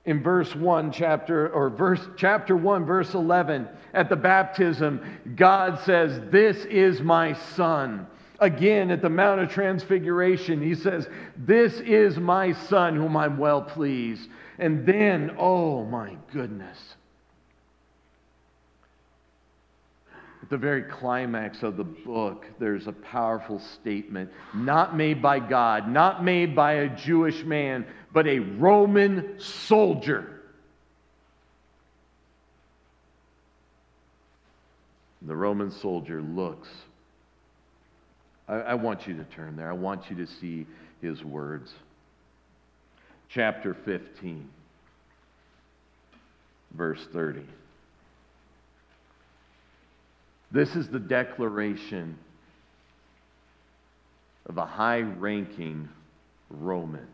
In 0.10 0.24
verse 0.24 0.56
1, 0.56 0.92
chapter, 0.92 1.50
or 1.50 1.70
verse, 1.70 2.02
chapter 2.18 2.56
1, 2.56 2.86
verse 2.86 3.14
11, 3.14 3.68
at 3.94 4.10
the 4.10 4.16
baptism, 4.16 5.02
God 5.36 5.80
says, 5.82 6.20
This 6.32 6.66
is 6.66 7.02
my 7.02 7.34
son 7.34 8.08
Again, 8.42 8.90
at 8.90 9.02
the 9.02 9.10
Mount 9.10 9.42
of 9.42 9.50
Transfiguration, 9.50 10.62
he 10.62 10.74
says, 10.74 11.10
This 11.36 11.74
is 11.82 12.18
my 12.18 12.54
son 12.54 12.96
whom 12.96 13.18
I'm 13.18 13.38
well 13.38 13.62
pleased. 13.62 14.30
And 14.58 14.86
then, 14.86 15.36
oh 15.38 15.84
my 15.86 16.16
goodness. 16.32 16.89
At 20.42 20.50
the 20.50 20.58
very 20.58 20.84
climax 20.84 21.64
of 21.64 21.76
the 21.76 21.84
book, 21.84 22.46
there's 22.60 22.88
a 22.88 22.94
powerful 22.94 23.60
statement, 23.60 24.32
not 24.54 24.96
made 24.96 25.22
by 25.22 25.40
God, 25.40 25.90
not 25.90 26.24
made 26.24 26.56
by 26.56 26.74
a 26.74 26.90
Jewish 26.90 27.44
man, 27.44 27.86
but 28.14 28.26
a 28.26 28.40
Roman 28.40 29.40
soldier. 29.40 30.42
The 35.22 35.36
Roman 35.36 35.72
soldier 35.72 36.22
looks 36.22 36.70
I, 38.50 38.56
I 38.56 38.74
want 38.74 39.08
you 39.08 39.16
to 39.16 39.24
turn 39.26 39.56
there. 39.56 39.70
I 39.70 39.74
want 39.74 40.10
you 40.10 40.16
to 40.18 40.26
see 40.26 40.66
his 41.02 41.24
words. 41.24 41.72
Chapter 43.30 43.76
15, 43.86 44.50
verse 46.74 47.08
30. 47.14 47.42
This 50.52 50.76
is 50.76 50.88
the 50.88 51.00
declaration 51.00 52.18
of 54.48 54.58
a 54.58 54.66
high 54.66 55.02
ranking 55.02 55.90
Roman. 56.50 57.08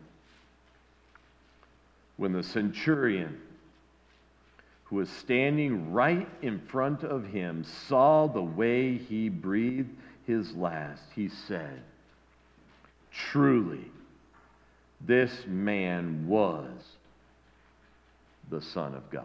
When 2.16 2.32
the 2.32 2.42
centurion, 2.42 3.38
who 4.84 4.96
was 4.96 5.10
standing 5.10 5.92
right 5.92 6.28
in 6.40 6.60
front 6.60 7.02
of 7.02 7.26
him, 7.26 7.64
saw 7.88 8.26
the 8.26 8.42
way 8.42 8.96
he 8.96 9.28
breathed 9.28 9.90
his 10.26 10.54
last, 10.54 11.02
he 11.14 11.28
said, 11.28 11.82
Truly, 13.12 13.90
this 15.00 15.44
man 15.46 16.26
was 16.26 16.70
the 18.48 18.62
Son 18.62 18.94
of 18.94 19.10
God. 19.10 19.24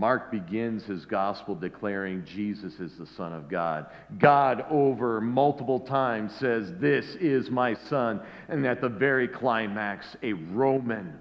Mark 0.00 0.30
begins 0.30 0.84
his 0.84 1.04
gospel 1.04 1.54
declaring 1.54 2.24
Jesus 2.24 2.80
is 2.80 2.96
the 2.96 3.06
Son 3.06 3.34
of 3.34 3.50
God. 3.50 3.86
God, 4.18 4.64
over 4.70 5.20
multiple 5.20 5.78
times, 5.78 6.32
says, 6.40 6.72
This 6.78 7.04
is 7.16 7.50
my 7.50 7.74
Son. 7.74 8.22
And 8.48 8.66
at 8.66 8.80
the 8.80 8.88
very 8.88 9.28
climax, 9.28 10.16
a 10.22 10.32
Roman 10.32 11.18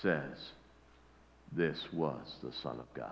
says, 0.00 0.52
this 1.54 1.78
was 1.92 2.36
the 2.42 2.52
Son 2.62 2.78
of 2.78 2.86
God. 2.94 3.10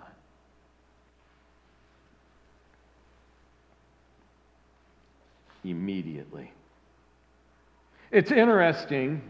Immediately. 5.63 6.51
It's 8.11 8.31
interesting. 8.31 9.21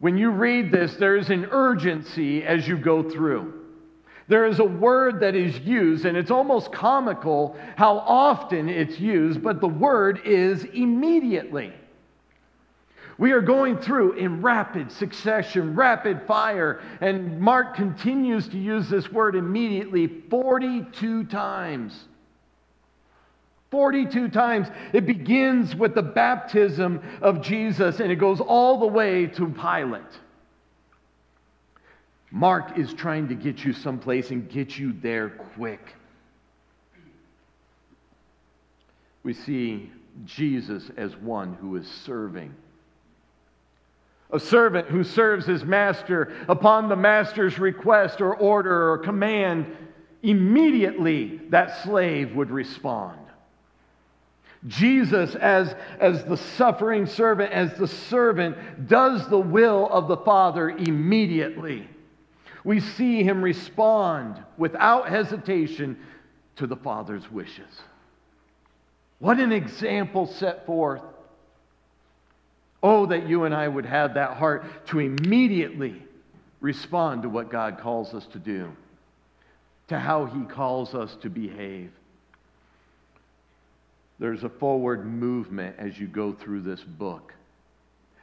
When 0.00 0.16
you 0.16 0.30
read 0.30 0.72
this, 0.72 0.96
there 0.96 1.16
is 1.16 1.30
an 1.30 1.46
urgency 1.50 2.42
as 2.42 2.66
you 2.66 2.76
go 2.76 3.08
through. 3.08 3.54
There 4.28 4.46
is 4.46 4.58
a 4.58 4.64
word 4.64 5.20
that 5.20 5.34
is 5.34 5.58
used, 5.60 6.06
and 6.06 6.16
it's 6.16 6.30
almost 6.30 6.72
comical 6.72 7.56
how 7.76 7.98
often 7.98 8.68
it's 8.68 8.98
used, 8.98 9.42
but 9.42 9.60
the 9.60 9.68
word 9.68 10.20
is 10.24 10.64
immediately. 10.64 11.72
We 13.18 13.32
are 13.32 13.42
going 13.42 13.76
through 13.76 14.12
in 14.12 14.40
rapid 14.40 14.90
succession, 14.90 15.74
rapid 15.76 16.22
fire. 16.26 16.80
And 17.02 17.38
Mark 17.38 17.74
continues 17.74 18.48
to 18.48 18.58
use 18.58 18.88
this 18.88 19.12
word 19.12 19.36
immediately 19.36 20.06
42 20.30 21.24
times. 21.24 22.04
42 23.70 24.28
times. 24.28 24.68
It 24.92 25.06
begins 25.06 25.74
with 25.76 25.94
the 25.94 26.02
baptism 26.02 27.00
of 27.22 27.40
Jesus 27.42 28.00
and 28.00 28.10
it 28.10 28.16
goes 28.16 28.40
all 28.40 28.78
the 28.78 28.86
way 28.86 29.26
to 29.26 29.48
Pilate. 29.48 30.02
Mark 32.30 32.78
is 32.78 32.92
trying 32.94 33.28
to 33.28 33.34
get 33.34 33.64
you 33.64 33.72
someplace 33.72 34.30
and 34.30 34.48
get 34.48 34.78
you 34.78 34.92
there 34.92 35.30
quick. 35.56 35.94
We 39.22 39.34
see 39.34 39.90
Jesus 40.24 40.90
as 40.96 41.16
one 41.16 41.54
who 41.54 41.76
is 41.76 41.86
serving 41.86 42.54
a 44.32 44.40
servant 44.40 44.88
who 44.88 45.04
serves 45.04 45.46
his 45.46 45.64
master 45.64 46.32
upon 46.48 46.88
the 46.88 46.96
master's 46.96 47.58
request 47.58 48.20
or 48.20 48.34
order 48.34 48.92
or 48.92 48.98
command, 48.98 49.66
immediately 50.22 51.40
that 51.48 51.82
slave 51.82 52.34
would 52.36 52.50
respond. 52.50 53.18
Jesus, 54.66 55.34
as, 55.34 55.74
as 55.98 56.24
the 56.24 56.36
suffering 56.36 57.06
servant, 57.06 57.52
as 57.52 57.74
the 57.74 57.88
servant, 57.88 58.88
does 58.88 59.26
the 59.28 59.38
will 59.38 59.88
of 59.88 60.06
the 60.06 60.18
Father 60.18 60.68
immediately. 60.68 61.88
We 62.62 62.80
see 62.80 63.22
him 63.22 63.42
respond 63.42 64.42
without 64.58 65.08
hesitation 65.08 65.98
to 66.56 66.66
the 66.66 66.76
Father's 66.76 67.30
wishes. 67.30 67.82
What 69.18 69.40
an 69.40 69.52
example 69.52 70.26
set 70.26 70.66
forth 70.66 71.02
Oh, 72.82 73.06
that 73.06 73.28
you 73.28 73.44
and 73.44 73.54
I 73.54 73.68
would 73.68 73.84
have 73.84 74.14
that 74.14 74.36
heart 74.36 74.86
to 74.88 75.00
immediately 75.00 76.02
respond 76.60 77.22
to 77.22 77.28
what 77.28 77.50
God 77.50 77.78
calls 77.78 78.14
us 78.14 78.26
to 78.28 78.38
do, 78.38 78.72
to 79.88 79.98
how 79.98 80.26
He 80.26 80.44
calls 80.44 80.94
us 80.94 81.14
to 81.16 81.28
behave. 81.28 81.90
There's 84.20 84.44
a 84.44 84.48
forward 84.48 85.04
movement 85.04 85.74
as 85.78 85.98
you 85.98 86.06
go 86.06 86.32
through 86.32 86.60
this 86.60 86.80
book. 86.82 87.34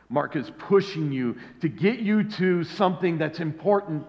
Mark 0.08 0.38
is 0.38 0.50
pushing 0.58 1.12
you 1.12 1.36
to 1.60 1.68
get 1.68 2.00
you 2.00 2.24
to 2.24 2.64
something 2.64 3.18
that's 3.18 3.42
important. 3.42 4.06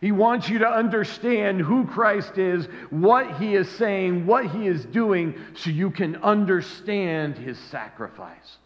He 0.00 0.12
wants 0.12 0.48
you 0.48 0.60
to 0.60 0.68
understand 0.68 1.60
who 1.60 1.86
Christ 1.86 2.38
is, 2.38 2.66
what 2.90 3.38
he 3.38 3.56
is 3.56 3.68
saying, 3.68 4.26
what 4.26 4.46
he 4.46 4.68
is 4.68 4.84
doing, 4.84 5.34
so 5.54 5.70
you 5.70 5.90
can 5.90 6.16
understand 6.16 7.36
his 7.36 7.58
sacrifice 7.58 8.58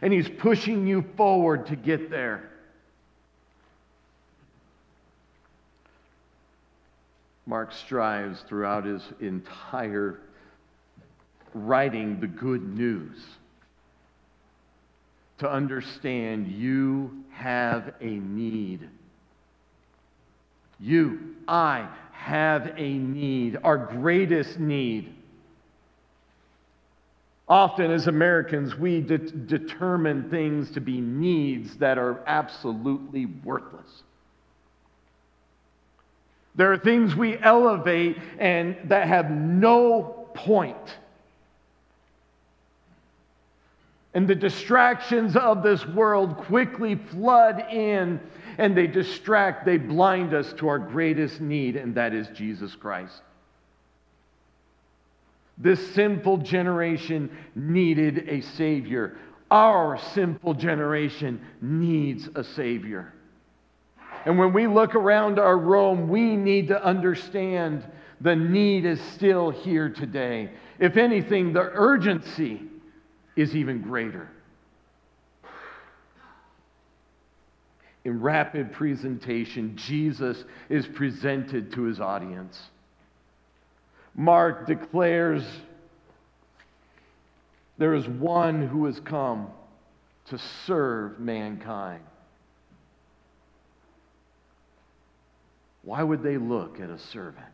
and 0.00 0.12
He's 0.12 0.28
pushing 0.28 0.86
you 0.86 1.04
forward 1.16 1.66
to 1.66 1.76
get 1.76 2.08
there. 2.08 2.48
Mark 7.44 7.72
strives 7.72 8.40
throughout 8.42 8.84
his 8.84 9.02
entire 9.20 10.20
writing 11.54 12.20
the 12.20 12.26
good 12.26 12.62
news 12.62 13.16
to 15.38 15.50
understand 15.50 16.46
you 16.46 17.24
have 17.30 17.94
a 18.00 18.10
need. 18.10 18.88
You, 20.78 21.36
I, 21.48 21.88
have 22.12 22.74
a 22.76 22.92
need, 22.98 23.58
our 23.64 23.76
greatest 23.76 24.58
need. 24.58 25.12
Often, 27.48 27.90
as 27.90 28.06
Americans, 28.06 28.76
we 28.76 29.00
de- 29.00 29.18
determine 29.18 30.30
things 30.30 30.70
to 30.70 30.80
be 30.80 31.00
needs 31.00 31.76
that 31.78 31.98
are 31.98 32.22
absolutely 32.26 33.26
worthless. 33.26 34.02
There 36.54 36.72
are 36.72 36.78
things 36.78 37.16
we 37.16 37.36
elevate 37.38 38.16
and 38.38 38.76
that 38.84 39.08
have 39.08 39.30
no 39.30 40.28
point. 40.34 40.76
And 44.14 44.28
the 44.28 44.34
distractions 44.34 45.36
of 45.36 45.62
this 45.62 45.86
world 45.86 46.36
quickly 46.36 46.96
flood 46.96 47.64
in 47.70 48.20
and 48.58 48.76
they 48.76 48.86
distract, 48.86 49.64
they 49.64 49.78
blind 49.78 50.34
us 50.34 50.52
to 50.54 50.68
our 50.68 50.78
greatest 50.78 51.40
need, 51.40 51.76
and 51.76 51.94
that 51.94 52.12
is 52.12 52.28
Jesus 52.28 52.74
Christ. 52.74 53.22
This 55.56 55.94
sinful 55.94 56.38
generation 56.38 57.30
needed 57.54 58.28
a 58.28 58.42
Savior. 58.42 59.16
Our 59.50 59.98
sinful 60.14 60.54
generation 60.54 61.40
needs 61.60 62.28
a 62.34 62.44
Savior. 62.44 63.12
And 64.24 64.38
when 64.38 64.52
we 64.52 64.66
look 64.66 64.94
around 64.94 65.38
our 65.38 65.58
room, 65.58 66.08
we 66.08 66.36
need 66.36 66.68
to 66.68 66.84
understand 66.84 67.84
the 68.20 68.36
need 68.36 68.84
is 68.84 69.00
still 69.00 69.50
here 69.50 69.88
today. 69.88 70.50
If 70.78 70.96
anything, 70.96 71.52
the 71.52 71.70
urgency 71.74 72.62
is 73.36 73.56
even 73.56 73.80
greater. 73.82 74.28
In 78.04 78.20
rapid 78.20 78.72
presentation, 78.72 79.76
Jesus 79.76 80.44
is 80.68 80.86
presented 80.86 81.72
to 81.72 81.82
his 81.82 82.00
audience. 82.00 82.58
Mark 84.14 84.66
declares 84.66 85.44
there 87.78 87.94
is 87.94 88.06
one 88.06 88.66
who 88.66 88.86
has 88.86 88.98
come 89.00 89.48
to 90.26 90.38
serve 90.66 91.18
mankind. 91.18 92.02
Why 95.82 96.02
would 96.02 96.22
they 96.22 96.36
look 96.36 96.80
at 96.80 96.90
a 96.90 96.98
servant? 96.98 97.46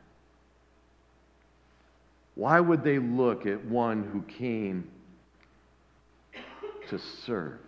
Why 2.34 2.60
would 2.60 2.84
they 2.84 2.98
look 2.98 3.46
at 3.46 3.64
one 3.64 4.04
who 4.04 4.22
came 4.22 4.90
to 6.90 6.98
serve? 7.26 7.58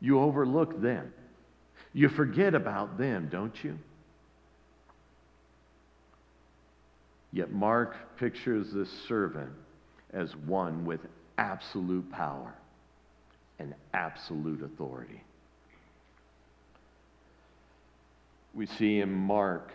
You 0.00 0.20
overlook 0.20 0.80
them. 0.80 1.12
You 1.92 2.08
forget 2.08 2.54
about 2.54 2.98
them, 2.98 3.28
don't 3.30 3.54
you? 3.64 3.78
Yet 7.32 7.50
Mark 7.50 7.94
pictures 8.18 8.68
this 8.72 8.88
servant 9.06 9.52
as 10.12 10.34
one 10.46 10.84
with 10.84 11.00
absolute 11.36 12.10
power 12.10 12.54
and 13.58 13.74
absolute 13.92 14.62
authority. 14.62 15.22
We 18.54 18.66
see 18.66 19.00
in 19.00 19.12
Mark 19.12 19.72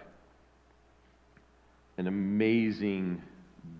an 1.97 2.07
amazing, 2.07 3.21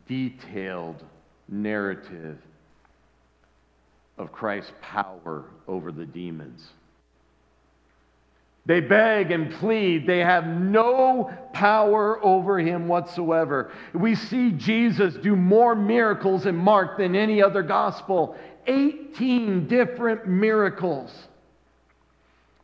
detailed 0.07 1.03
narrative 1.49 2.37
of 4.17 4.31
Christ's 4.31 4.71
power 4.81 5.45
over 5.67 5.91
the 5.91 6.05
demons. 6.05 6.67
They 8.65 8.79
beg 8.79 9.31
and 9.31 9.51
plead. 9.55 10.07
They 10.07 10.19
have 10.19 10.47
no 10.47 11.33
power 11.51 12.23
over 12.23 12.59
him 12.59 12.87
whatsoever. 12.87 13.71
We 13.93 14.15
see 14.15 14.51
Jesus 14.51 15.15
do 15.15 15.35
more 15.35 15.75
miracles 15.75 16.45
in 16.45 16.55
Mark 16.55 16.97
than 16.97 17.15
any 17.15 17.41
other 17.41 17.61
gospel 17.61 18.37
18 18.65 19.67
different 19.67 20.27
miracles 20.27 21.11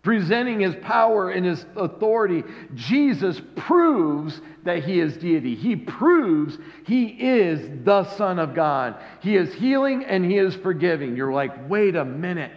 presenting 0.01 0.61
his 0.61 0.75
power 0.77 1.29
and 1.29 1.45
his 1.45 1.65
authority, 1.75 2.43
Jesus 2.75 3.41
proves 3.55 4.39
that 4.63 4.83
he 4.83 4.99
is 4.99 5.17
deity. 5.17 5.55
He 5.55 5.75
proves 5.75 6.57
he 6.85 7.05
is 7.07 7.83
the 7.83 8.05
Son 8.15 8.39
of 8.39 8.55
God. 8.55 8.95
He 9.21 9.35
is 9.35 9.53
healing 9.53 10.05
and 10.05 10.23
he 10.23 10.37
is 10.37 10.55
forgiving. 10.55 11.15
You're 11.15 11.33
like, 11.33 11.69
wait 11.69 11.95
a 11.95 12.05
minute. 12.05 12.51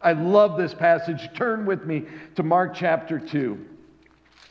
I 0.00 0.12
love 0.12 0.56
this 0.56 0.72
passage. 0.72 1.20
Turn 1.34 1.66
with 1.66 1.84
me 1.84 2.04
to 2.36 2.42
Mark 2.42 2.74
chapter 2.74 3.18
2. 3.18 3.58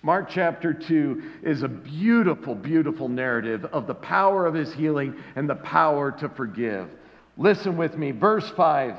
Mark 0.04 0.30
chapter 0.30 0.72
2 0.72 1.24
is 1.42 1.64
a 1.64 1.68
beautiful, 1.68 2.54
beautiful 2.54 3.10
narrative 3.10 3.66
of 3.66 3.88
the 3.88 3.96
power 3.96 4.46
of 4.46 4.54
his 4.54 4.72
healing 4.72 5.16
and 5.36 5.50
the 5.50 5.56
power 5.56 6.12
to 6.12 6.30
forgive. 6.30 6.90
Listen 7.38 7.76
with 7.76 7.98
me. 7.98 8.12
Verse 8.12 8.48
5. 8.52 8.98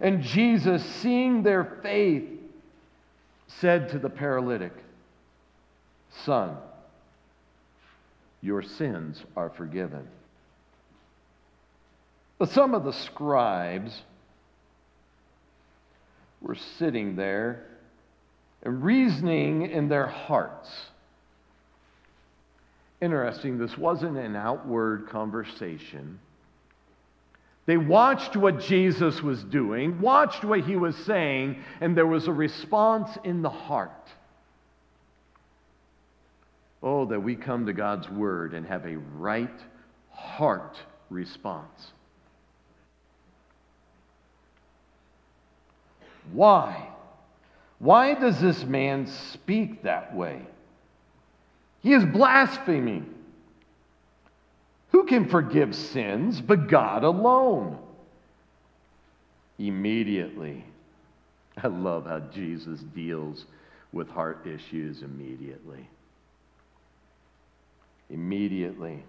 And 0.00 0.22
Jesus, 0.22 0.82
seeing 0.82 1.42
their 1.42 1.78
faith, 1.82 2.35
said 3.46 3.88
to 3.90 3.98
the 3.98 4.10
paralytic, 4.10 4.72
Son, 6.24 6.56
your 8.40 8.62
sins 8.62 9.22
are 9.36 9.50
forgiven. 9.50 10.06
But 12.38 12.50
some 12.50 12.74
of 12.74 12.84
the 12.84 12.92
scribes 12.92 14.02
were 16.40 16.54
sitting 16.54 17.16
there 17.16 17.64
and 18.62 18.82
reasoning 18.82 19.62
in 19.62 19.88
their 19.88 20.06
hearts. 20.06 20.70
Interesting, 23.00 23.58
this 23.58 23.76
wasn't 23.76 24.16
an 24.16 24.36
outward 24.36 25.08
conversation. 25.08 26.18
They 27.66 27.76
watched 27.76 28.36
what 28.36 28.60
Jesus 28.60 29.20
was 29.22 29.42
doing, 29.42 30.00
watched 30.00 30.44
what 30.44 30.60
he 30.60 30.76
was 30.76 30.96
saying, 30.96 31.62
and 31.80 31.96
there 31.96 32.06
was 32.06 32.28
a 32.28 32.32
response 32.32 33.10
in 33.24 33.42
the 33.42 33.50
heart. 33.50 33.90
Oh, 36.80 37.06
that 37.06 37.20
we 37.20 37.34
come 37.34 37.66
to 37.66 37.72
God's 37.72 38.08
word 38.08 38.54
and 38.54 38.64
have 38.66 38.86
a 38.86 38.96
right 38.96 39.60
heart 40.12 40.76
response. 41.10 41.92
Why? 46.32 46.88
Why 47.80 48.14
does 48.14 48.40
this 48.40 48.62
man 48.64 49.06
speak 49.06 49.82
that 49.82 50.14
way? 50.14 50.42
He 51.82 51.92
is 51.92 52.04
blaspheming. 52.04 53.12
Who 54.96 55.04
can 55.04 55.28
forgive 55.28 55.74
sins 55.74 56.40
but 56.40 56.68
God 56.68 57.04
alone? 57.04 57.78
Immediately. 59.58 60.64
I 61.62 61.66
love 61.66 62.06
how 62.06 62.20
Jesus 62.20 62.80
deals 62.94 63.44
with 63.92 64.08
heart 64.08 64.46
issues 64.46 65.02
immediately. 65.02 65.86
Immediately. 68.08 69.04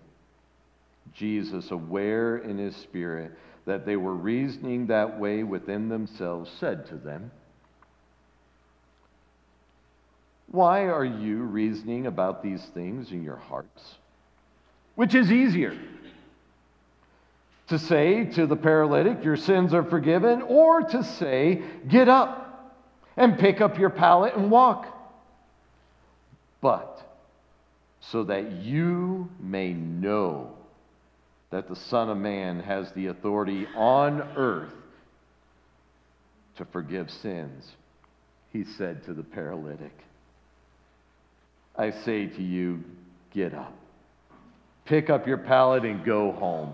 Jesus, 1.14 1.72
aware 1.72 2.36
in 2.36 2.58
his 2.58 2.76
spirit 2.76 3.32
that 3.64 3.86
they 3.86 3.96
were 3.96 4.14
reasoning 4.14 4.88
that 4.88 5.18
way 5.18 5.44
within 5.44 5.88
themselves, 5.88 6.52
said 6.60 6.86
to 6.88 6.96
them, 6.96 7.32
Why 10.52 10.90
are 10.90 11.06
you 11.06 11.44
reasoning 11.44 12.08
about 12.08 12.44
these 12.44 12.66
things 12.74 13.12
in 13.14 13.24
your 13.24 13.38
hearts? 13.38 13.96
Which 14.98 15.14
is 15.14 15.32
easier? 15.32 15.78
To 17.68 17.78
say 17.78 18.26
to 18.32 18.48
the 18.48 18.56
paralytic, 18.56 19.24
Your 19.24 19.38
sins 19.38 19.72
are 19.76 19.84
forgiven, 19.84 20.42
or 20.42 20.82
to 20.82 21.04
say, 21.04 21.62
Get 21.88 22.10
up 22.10 22.74
and 23.16 23.38
pick 23.38 23.62
up 23.62 23.78
your 23.78 23.92
pallet 23.92 24.34
and 24.34 24.50
walk. 24.50 24.88
But 26.62 27.00
so 28.02 28.24
that 28.24 28.52
you 28.54 29.30
may 29.40 29.72
know 29.72 30.54
that 31.52 31.68
the 31.68 31.76
Son 31.76 32.10
of 32.10 32.18
Man 32.18 32.60
has 32.62 32.92
the 32.94 33.08
authority 33.08 33.68
on 33.76 34.24
earth 34.36 34.74
to 36.56 36.66
forgive 36.66 37.12
sins, 37.12 37.72
he 38.52 38.64
said 38.64 39.06
to 39.06 39.14
the 39.14 39.22
paralytic, 39.22 39.96
I 41.76 41.92
say 41.92 42.26
to 42.26 42.42
you, 42.42 42.84
get 43.32 43.54
up 43.54 43.76
pick 44.88 45.10
up 45.10 45.28
your 45.28 45.38
pallet 45.38 45.86
and 45.86 46.04
go 46.04 46.32
home. 46.32 46.74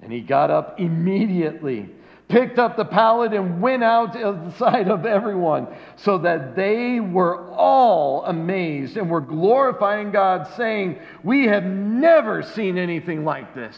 And 0.00 0.12
he 0.12 0.20
got 0.20 0.50
up 0.50 0.78
immediately, 0.80 1.88
picked 2.28 2.58
up 2.58 2.76
the 2.76 2.84
pallet, 2.84 3.32
and 3.32 3.60
went 3.60 3.84
out 3.84 4.16
of 4.16 4.44
the 4.44 4.52
sight 4.52 4.88
of 4.88 5.06
everyone, 5.06 5.68
so 5.96 6.18
that 6.18 6.56
they 6.56 7.00
were 7.00 7.50
all 7.50 8.24
amazed 8.24 8.96
and 8.96 9.10
were 9.10 9.20
glorifying 9.20 10.10
God, 10.10 10.48
saying, 10.56 10.98
We 11.22 11.46
have 11.46 11.64
never 11.64 12.42
seen 12.42 12.78
anything 12.78 13.24
like 13.24 13.54
this. 13.54 13.76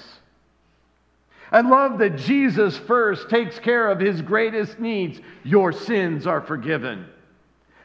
I 1.52 1.62
love 1.62 1.98
that 1.98 2.16
Jesus 2.16 2.76
first 2.78 3.28
takes 3.28 3.58
care 3.58 3.90
of 3.90 3.98
his 3.98 4.22
greatest 4.22 4.78
needs. 4.78 5.20
Your 5.42 5.72
sins 5.72 6.26
are 6.26 6.40
forgiven. 6.40 7.06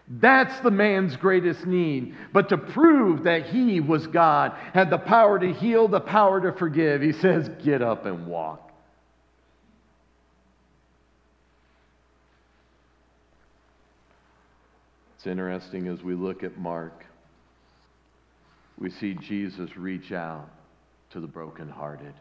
That's 0.07 0.59
the 0.59 0.71
man's 0.71 1.15
greatest 1.15 1.65
need. 1.65 2.15
But 2.31 2.49
to 2.49 2.57
prove 2.57 3.23
that 3.23 3.47
he 3.47 3.79
was 3.79 4.05
God, 4.05 4.53
had 4.73 4.89
the 4.89 4.99
power 4.99 5.39
to 5.39 5.51
heal, 5.51 5.87
the 5.87 5.99
power 5.99 6.39
to 6.41 6.51
forgive, 6.51 7.01
he 7.01 7.11
says, 7.11 7.49
Get 7.63 7.81
up 7.81 8.05
and 8.05 8.27
walk. 8.27 8.71
It's 15.17 15.25
interesting 15.25 15.87
as 15.87 16.03
we 16.03 16.13
look 16.13 16.43
at 16.43 16.55
Mark, 16.55 17.03
we 18.77 18.91
see 18.91 19.15
Jesus 19.15 19.75
reach 19.75 20.11
out 20.11 20.47
to 21.09 21.19
the 21.19 21.25
brokenhearted, 21.25 22.13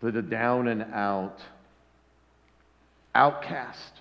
to 0.00 0.10
the 0.10 0.22
down 0.22 0.66
and 0.66 0.82
out, 0.92 1.38
outcast. 3.14 4.00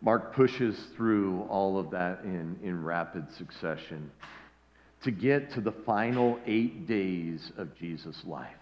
Mark 0.00 0.34
pushes 0.34 0.78
through 0.96 1.42
all 1.48 1.78
of 1.78 1.90
that 1.90 2.20
in, 2.24 2.58
in 2.62 2.82
rapid 2.82 3.32
succession 3.36 4.10
to 5.02 5.10
get 5.10 5.52
to 5.52 5.60
the 5.60 5.72
final 5.72 6.38
eight 6.46 6.86
days 6.86 7.52
of 7.56 7.76
Jesus' 7.76 8.22
life. 8.24 8.54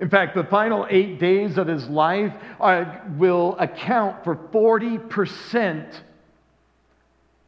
In 0.00 0.08
fact, 0.08 0.36
the 0.36 0.44
final 0.44 0.86
eight 0.90 1.18
days 1.18 1.58
of 1.58 1.66
his 1.66 1.86
life 1.88 2.32
uh, 2.60 2.84
will 3.16 3.56
account 3.58 4.22
for 4.22 4.36
40% 4.36 6.00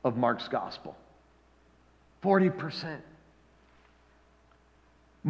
of 0.02 0.16
Mark's 0.16 0.48
gospel. 0.48 0.96
40%. 2.24 2.98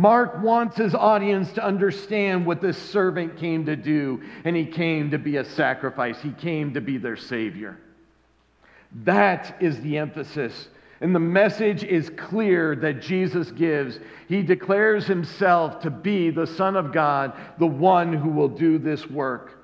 Mark 0.01 0.43
wants 0.43 0.77
his 0.77 0.95
audience 0.95 1.53
to 1.53 1.65
understand 1.65 2.47
what 2.47 2.61
this 2.61 2.79
servant 2.79 3.37
came 3.37 3.67
to 3.67 3.77
do, 3.77 4.23
and 4.45 4.57
he 4.57 4.65
came 4.65 5.11
to 5.11 5.19
be 5.19 5.37
a 5.37 5.45
sacrifice. 5.45 6.21
He 6.21 6.33
came 6.33 6.73
to 6.75 6.81
be 6.81 6.97
their 6.97 7.17
Savior. 7.17 7.79
That 9.05 9.57
is 9.61 9.81
the 9.83 9.99
emphasis 9.99 10.69
and 11.01 11.15
the 11.15 11.21
message 11.21 11.83
is 11.83 12.11
clear 12.11 12.77
that 12.77 13.01
Jesus 13.01 13.51
gives. 13.53 13.99
He 14.29 14.43
declares 14.43 15.07
himself 15.07 15.81
to 15.81 15.91
be 15.91 16.31
the 16.31 16.47
Son 16.47 16.77
of 16.77 16.93
God, 16.93 17.33
the 17.59 17.67
one 17.67 18.13
who 18.13 18.29
will 18.29 18.49
do 18.49 18.79
this 18.79 19.09
work. 19.09 19.60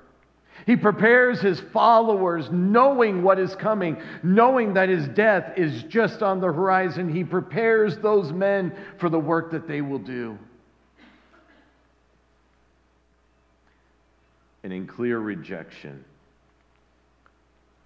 He 0.67 0.75
prepares 0.75 1.39
his 1.39 1.61
followers 1.71 2.49
knowing 2.51 3.23
what 3.23 3.39
is 3.39 3.55
coming, 3.55 4.01
knowing 4.21 4.73
that 4.73 4.89
his 4.89 5.07
death 5.07 5.57
is 5.57 5.83
just 5.83 6.21
on 6.21 6.41
the 6.41 6.51
horizon. 6.51 7.07
He 7.07 7.23
prepares 7.23 7.97
those 7.99 8.33
men 8.33 8.75
for 8.99 9.07
the 9.07 9.17
work 9.17 9.51
that 9.51 9.65
they 9.65 9.79
will 9.79 9.97
do. 9.97 10.37
And 14.61 14.73
in 14.73 14.87
clear 14.87 15.17
rejection, 15.19 16.03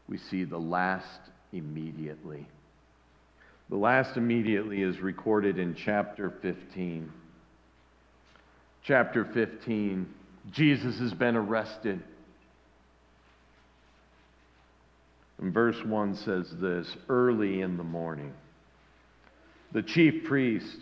we 0.10 0.18
see 0.18 0.44
the 0.44 0.58
last 0.58 1.20
immediately. 1.54 2.48
The 3.70 3.78
last 3.78 4.18
immediately 4.18 4.82
is 4.82 5.00
recorded 5.00 5.60
in 5.60 5.76
chapter 5.76 6.32
15. 6.42 7.12
Chapter 8.84 9.24
15, 9.24 10.12
Jesus 10.52 10.98
has 10.98 11.14
been 11.14 11.36
arrested. 11.36 12.02
And 15.42 15.52
verse 15.52 15.84
1 15.84 16.16
says 16.16 16.56
this 16.60 16.96
Early 17.10 17.62
in 17.62 17.76
the 17.76 17.84
morning, 17.84 18.34
the 19.72 19.82
chief 19.82 20.24
priest, 20.26 20.78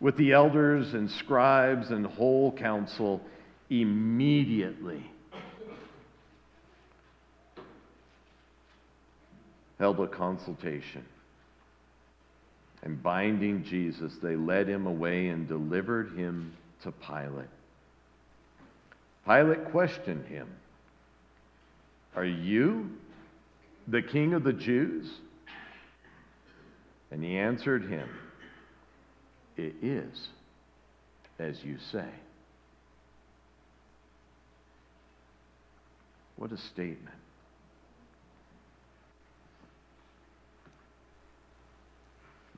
with 0.00 0.16
the 0.16 0.32
elders 0.32 0.94
and 0.94 1.10
scribes 1.10 1.90
and 1.90 2.06
whole 2.06 2.52
council, 2.52 3.20
immediately 3.68 5.04
held 9.78 9.98
a 10.00 10.06
consultation. 10.06 11.04
And 12.82 13.02
binding 13.02 13.64
Jesus, 13.64 14.14
they 14.22 14.36
led 14.36 14.68
him 14.68 14.86
away 14.86 15.28
and 15.28 15.46
delivered 15.46 16.16
him 16.16 16.54
to 16.82 16.92
Pilate. 16.92 17.48
Pilate 19.26 19.70
questioned 19.70 20.26
him 20.26 20.48
Are 22.14 22.24
you 22.24 22.90
the 23.90 24.02
king 24.02 24.34
of 24.34 24.44
the 24.44 24.52
Jews? 24.52 25.10
And 27.10 27.22
he 27.24 27.36
answered 27.36 27.88
him, 27.88 28.08
It 29.56 29.74
is 29.82 30.28
as 31.38 31.64
you 31.64 31.76
say. 31.90 32.08
What 36.36 36.52
a 36.52 36.56
statement. 36.56 37.16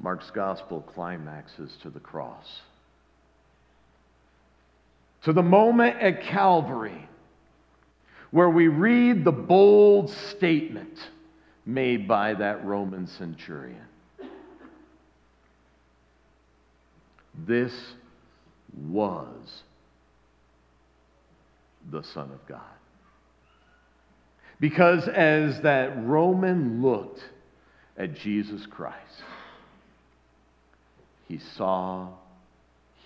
Mark's 0.01 0.31
gospel 0.31 0.83
climaxes 0.83 1.77
to 1.83 1.90
the 1.90 2.01
cross. 2.01 2.61
To 5.23 5.33
the 5.33 5.42
moment 5.42 6.01
at 6.01 6.23
Calvary 6.23 7.09
where 8.33 8.51
we 8.51 8.66
read 8.66 9.25
the 9.25 9.33
bold 9.33 10.11
statement 10.11 10.99
made 11.64 12.09
by 12.09 12.35
that 12.35 12.64
Roman 12.64 13.07
centurion. 13.07 13.87
This 17.46 17.72
was 18.88 19.62
the 21.90 22.03
Son 22.03 22.31
of 22.31 22.46
God. 22.46 22.61
Because 24.61 25.09
as 25.09 25.61
that 25.62 26.05
Roman 26.05 26.83
looked 26.83 27.22
at 27.96 28.14
Jesus 28.14 28.66
Christ, 28.66 29.22
he 31.27 31.38
saw, 31.57 32.09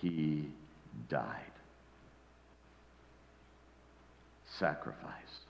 he 0.01 0.49
died. 1.09 1.41
Sacrifice 4.59 5.46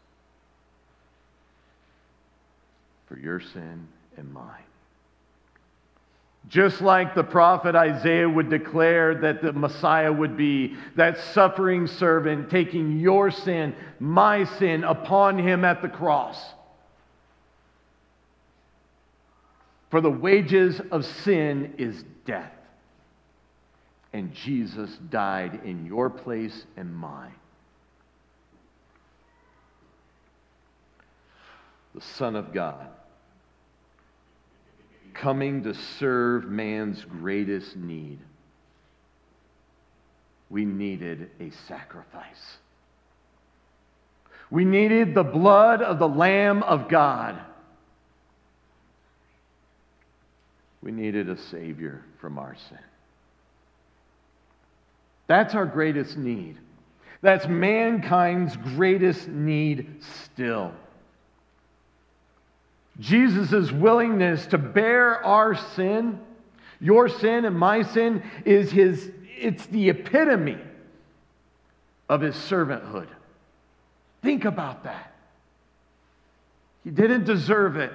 for 3.08 3.17
your 3.17 3.39
sin 3.39 3.88
and 4.17 4.32
mine. 4.34 4.63
Just 6.48 6.82
like 6.82 7.13
the 7.13 7.24
prophet 7.24 7.76
Isaiah 7.76 8.30
would 8.30 8.50
declare 8.50 9.15
that 9.15 9.41
the 9.41 9.52
Messiah 9.52 10.12
would 10.12 10.38
be 10.38 10.76
that 10.96 11.20
suffering 11.20 11.88
servant 11.88 12.50
taking 12.50 13.00
your 13.00 13.32
sin, 13.32 13.76
my 14.00 14.46
sin, 14.46 14.86
upon 14.86 15.38
him 15.38 15.65
at 15.65 15.82
the 15.82 15.89
cross. 15.89 16.41
For 19.89 20.00
the 20.00 20.10
wages 20.10 20.82
of 20.91 21.06
sin 21.06 21.74
is 21.78 22.04
death 22.26 22.52
and 24.13 24.34
Jesus 24.34 24.98
died 25.10 25.62
in 25.63 25.86
your 25.86 26.10
place 26.10 26.65
and 26.76 26.96
mine. 26.96 27.36
The 31.98 32.04
Son 32.04 32.36
of 32.36 32.54
God 32.54 32.90
coming 35.16 35.64
to 35.64 35.74
serve 35.74 36.46
man's 36.46 37.04
greatest 37.04 37.76
need. 37.76 38.20
We 40.52 40.64
needed 40.64 41.32
a 41.40 41.50
sacrifice. 41.68 42.58
We 44.52 44.64
needed 44.64 45.16
the 45.16 45.24
blood 45.24 45.82
of 45.82 45.98
the 45.98 46.08
Lamb 46.08 46.62
of 46.62 46.88
God. 46.88 47.40
We 50.84 50.92
needed 50.92 51.30
a 51.30 51.38
Savior 51.38 52.04
from 52.22 52.38
our 52.38 52.56
sin. 52.70 52.78
That's 55.26 55.56
our 55.56 55.66
greatest 55.66 56.16
need. 56.16 56.60
That's 57.24 57.48
mankind's 57.48 58.56
greatest 58.56 59.28
need 59.28 60.04
still. 60.24 60.74
Jesus' 63.00 63.72
willingness 63.72 64.48
to 64.48 64.58
bear 64.58 65.24
our 65.24 65.56
sin, 65.56 66.20
your 66.80 67.08
sin 67.10 67.46
and 67.46 67.58
my 67.58 67.84
sin, 67.84 68.24
is 68.46 68.72
his, 68.72 69.12
it's 69.38 69.66
the 69.68 69.90
epitome 69.90 70.58
of 72.10 72.22
his 72.22 72.36
servanthood. 72.36 73.08
Think 74.22 74.46
about 74.46 74.84
that. 74.86 75.14
He 76.84 76.90
didn't 76.90 77.26
deserve 77.26 77.78
it. 77.78 77.94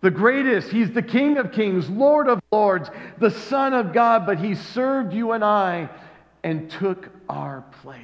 The 0.00 0.10
greatest, 0.10 0.70
he's 0.70 0.90
the 0.90 1.02
King 1.02 1.38
of 1.38 1.52
kings, 1.52 1.88
Lord 1.88 2.28
of 2.28 2.40
lords, 2.50 2.90
the 3.18 3.30
Son 3.30 3.72
of 3.72 3.92
God, 3.92 4.26
but 4.26 4.38
he 4.38 4.54
served 4.54 5.12
you 5.12 5.32
and 5.32 5.44
I 5.44 5.88
and 6.42 6.70
took 6.70 7.08
our 7.28 7.64
place. 7.82 8.00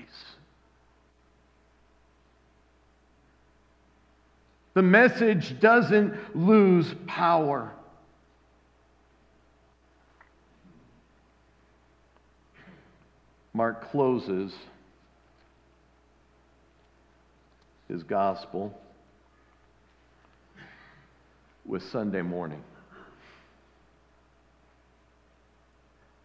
The 4.78 4.82
message 4.82 5.58
doesn't 5.58 6.36
lose 6.36 6.94
power. 7.08 7.72
Mark 13.52 13.90
closes 13.90 14.54
his 17.88 18.04
gospel 18.04 18.72
with 21.66 21.82
Sunday 21.82 22.22
morning. 22.22 22.62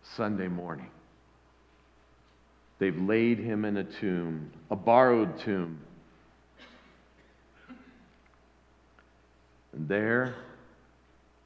Sunday 0.03 0.47
morning. 0.47 0.91
They've 2.77 3.01
laid 3.01 3.39
him 3.39 3.65
in 3.65 3.77
a 3.77 3.83
tomb, 3.83 4.51
a 4.69 4.75
borrowed 4.75 5.39
tomb. 5.39 5.79
And 9.73 9.87
there, 9.87 10.35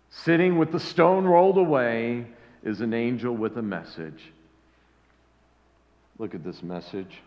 sitting 0.10 0.58
with 0.58 0.72
the 0.72 0.80
stone 0.80 1.26
rolled 1.26 1.58
away, 1.58 2.28
is 2.64 2.82
an 2.82 2.94
angel 2.94 3.34
with 3.34 3.58
a 3.58 3.62
message. 3.62 4.32
Look 6.20 6.36
at 6.36 6.44
this 6.44 6.62
message. 6.62 7.22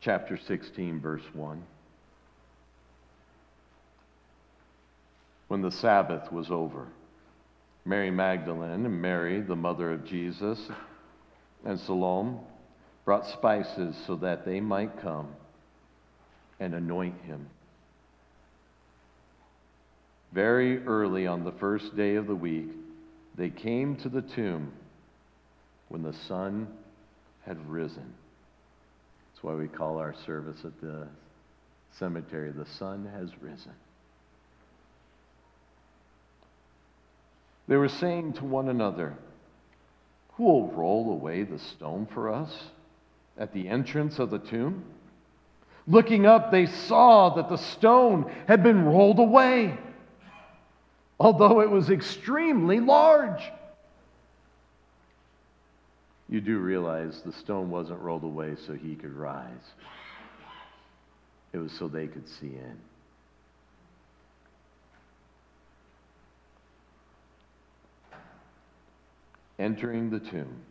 Chapter 0.00 0.36
16, 0.36 1.00
verse 1.00 1.22
1. 1.32 1.62
When 5.48 5.62
the 5.62 5.70
Sabbath 5.70 6.30
was 6.30 6.50
over, 6.50 6.86
Mary 7.84 8.10
Magdalene 8.10 8.84
and 8.84 9.00
Mary, 9.00 9.40
the 9.40 9.56
mother 9.56 9.92
of 9.92 10.04
Jesus, 10.04 10.60
and 11.64 11.78
Salome 11.78 12.38
brought 13.04 13.26
spices 13.26 13.96
so 14.06 14.16
that 14.16 14.44
they 14.44 14.60
might 14.60 15.00
come 15.00 15.28
and 16.60 16.74
anoint 16.74 17.20
him. 17.22 17.48
Very 20.32 20.84
early 20.86 21.26
on 21.26 21.44
the 21.44 21.52
first 21.52 21.96
day 21.96 22.16
of 22.16 22.26
the 22.26 22.34
week, 22.34 22.68
they 23.36 23.50
came 23.50 23.96
to 23.96 24.08
the 24.08 24.22
tomb 24.22 24.72
when 25.88 26.02
the 26.02 26.12
sun 26.12 26.68
had 27.44 27.68
risen. 27.68 28.12
That's 29.32 29.44
why 29.44 29.54
we 29.54 29.68
call 29.68 29.98
our 29.98 30.14
service 30.24 30.58
at 30.64 30.80
the 30.80 31.06
cemetery, 31.98 32.50
The 32.50 32.66
Sun 32.66 33.08
Has 33.14 33.30
Risen. 33.40 33.72
They 37.68 37.76
were 37.76 37.88
saying 37.88 38.34
to 38.34 38.44
one 38.44 38.68
another, 38.68 39.14
Who 40.34 40.44
will 40.44 40.68
roll 40.72 41.10
away 41.10 41.42
the 41.42 41.58
stone 41.58 42.06
for 42.12 42.32
us 42.32 42.52
at 43.38 43.52
the 43.52 43.68
entrance 43.68 44.18
of 44.18 44.30
the 44.30 44.38
tomb? 44.38 44.84
Looking 45.88 46.26
up, 46.26 46.50
they 46.50 46.66
saw 46.66 47.30
that 47.36 47.48
the 47.48 47.58
stone 47.58 48.30
had 48.48 48.62
been 48.62 48.84
rolled 48.84 49.20
away, 49.20 49.78
although 51.20 51.60
it 51.60 51.70
was 51.70 51.90
extremely 51.90 52.80
large. 52.80 53.42
You 56.28 56.40
do 56.40 56.58
realize 56.58 57.22
the 57.22 57.32
stone 57.32 57.70
wasn't 57.70 58.00
rolled 58.00 58.24
away 58.24 58.56
so 58.66 58.72
he 58.72 58.96
could 58.96 59.14
rise, 59.14 59.74
it 61.52 61.58
was 61.58 61.70
so 61.70 61.86
they 61.86 62.08
could 62.08 62.28
see 62.28 62.48
in. 62.48 62.78
Entering 69.58 70.10
the 70.10 70.18
tomb, 70.18 70.62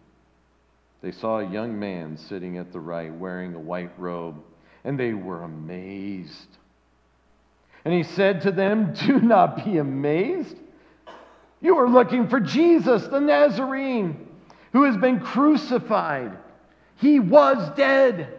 they 1.02 1.12
saw 1.12 1.40
a 1.40 1.50
young 1.50 1.80
man 1.80 2.18
sitting 2.18 2.58
at 2.58 2.74
the 2.74 2.80
right 2.80 3.14
wearing 3.14 3.56
a 3.56 3.60
white 3.60 3.98
robe, 3.98 4.44
and 4.86 5.00
they 5.00 5.14
were 5.14 5.44
amazed. 5.44 6.48
And 7.84 7.94
he 7.94 8.04
said 8.04 8.44
to 8.44 8.52
them, 8.52 8.94
Do 8.94 9.20
not 9.20 9.66
be 9.66 9.78
amazed. 9.80 10.56
You 11.60 11.78
are 11.78 11.90
looking 11.90 12.30
for 12.30 12.40
Jesus, 12.40 13.08
the 13.08 13.20
Nazarene, 13.20 14.28
who 14.72 14.84
has 14.84 14.96
been 14.96 15.20
crucified. 15.20 16.38
He 16.98 17.20
was 17.20 17.76
dead, 17.76 18.30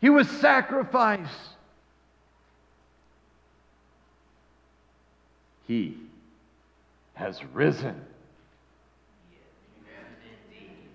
he 0.00 0.10
was 0.10 0.28
sacrificed. 0.28 1.48
He 5.66 5.96
has 7.14 7.42
risen. 7.54 7.98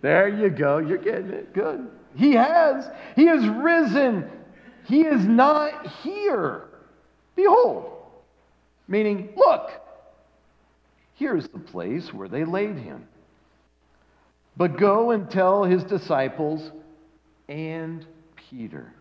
There 0.02 0.28
you 0.28 0.50
go. 0.50 0.78
You're 0.78 0.98
getting 0.98 1.32
it. 1.32 1.54
Good. 1.54 1.90
He 2.18 2.34
has. 2.34 2.90
He 3.16 3.28
has 3.28 3.48
risen. 3.48 4.30
He 4.86 5.02
is 5.02 5.24
not 5.24 5.88
here. 6.04 6.66
Behold. 7.36 7.94
Meaning, 8.88 9.30
look, 9.36 9.70
here's 11.14 11.48
the 11.50 11.60
place 11.60 12.14
where 12.14 12.28
they 12.28 12.44
laid 12.44 12.78
him. 12.78 13.08
But 14.56 14.78
go 14.78 15.12
and 15.12 15.30
tell 15.30 15.64
his 15.64 15.84
disciples 15.84 16.72
and 17.48 18.06
Peter. 18.50 18.92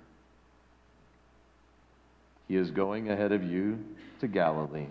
He 2.49 2.57
is 2.57 2.71
going 2.71 3.11
ahead 3.11 3.33
of 3.33 3.43
you 3.43 3.79
to 4.21 4.29
Galilee. 4.29 4.89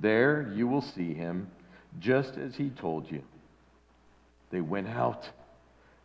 There 0.00 0.50
you 0.54 0.66
will 0.66 0.82
see 0.82 1.12
him, 1.12 1.50
just 2.00 2.36
as 2.36 2.54
he 2.54 2.70
told 2.70 3.10
you. 3.10 3.22
They 4.50 4.60
went 4.60 4.88
out. 4.88 5.28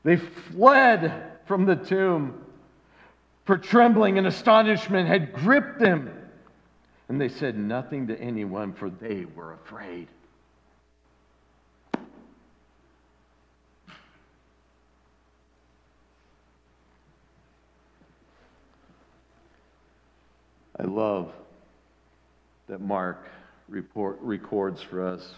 They 0.04 0.18
fled 0.18 1.40
from 1.46 1.66
the 1.66 1.76
tomb, 1.76 2.44
for 3.46 3.58
trembling 3.58 4.18
and 4.18 4.26
astonishment 4.26 5.08
had 5.08 5.34
gripped 5.34 5.80
them. 5.80 6.12
And 7.10 7.20
they 7.20 7.30
said 7.30 7.58
nothing 7.58 8.08
to 8.08 8.20
anyone, 8.20 8.74
for 8.74 8.90
they 8.90 9.26
were 9.36 9.54
afraid. 9.54 10.08
I 20.80 20.84
love 20.84 21.32
that 22.68 22.82
Mark 22.82 23.28
report, 23.68 24.18
records 24.22 24.82
for 24.82 25.06
us 25.06 25.34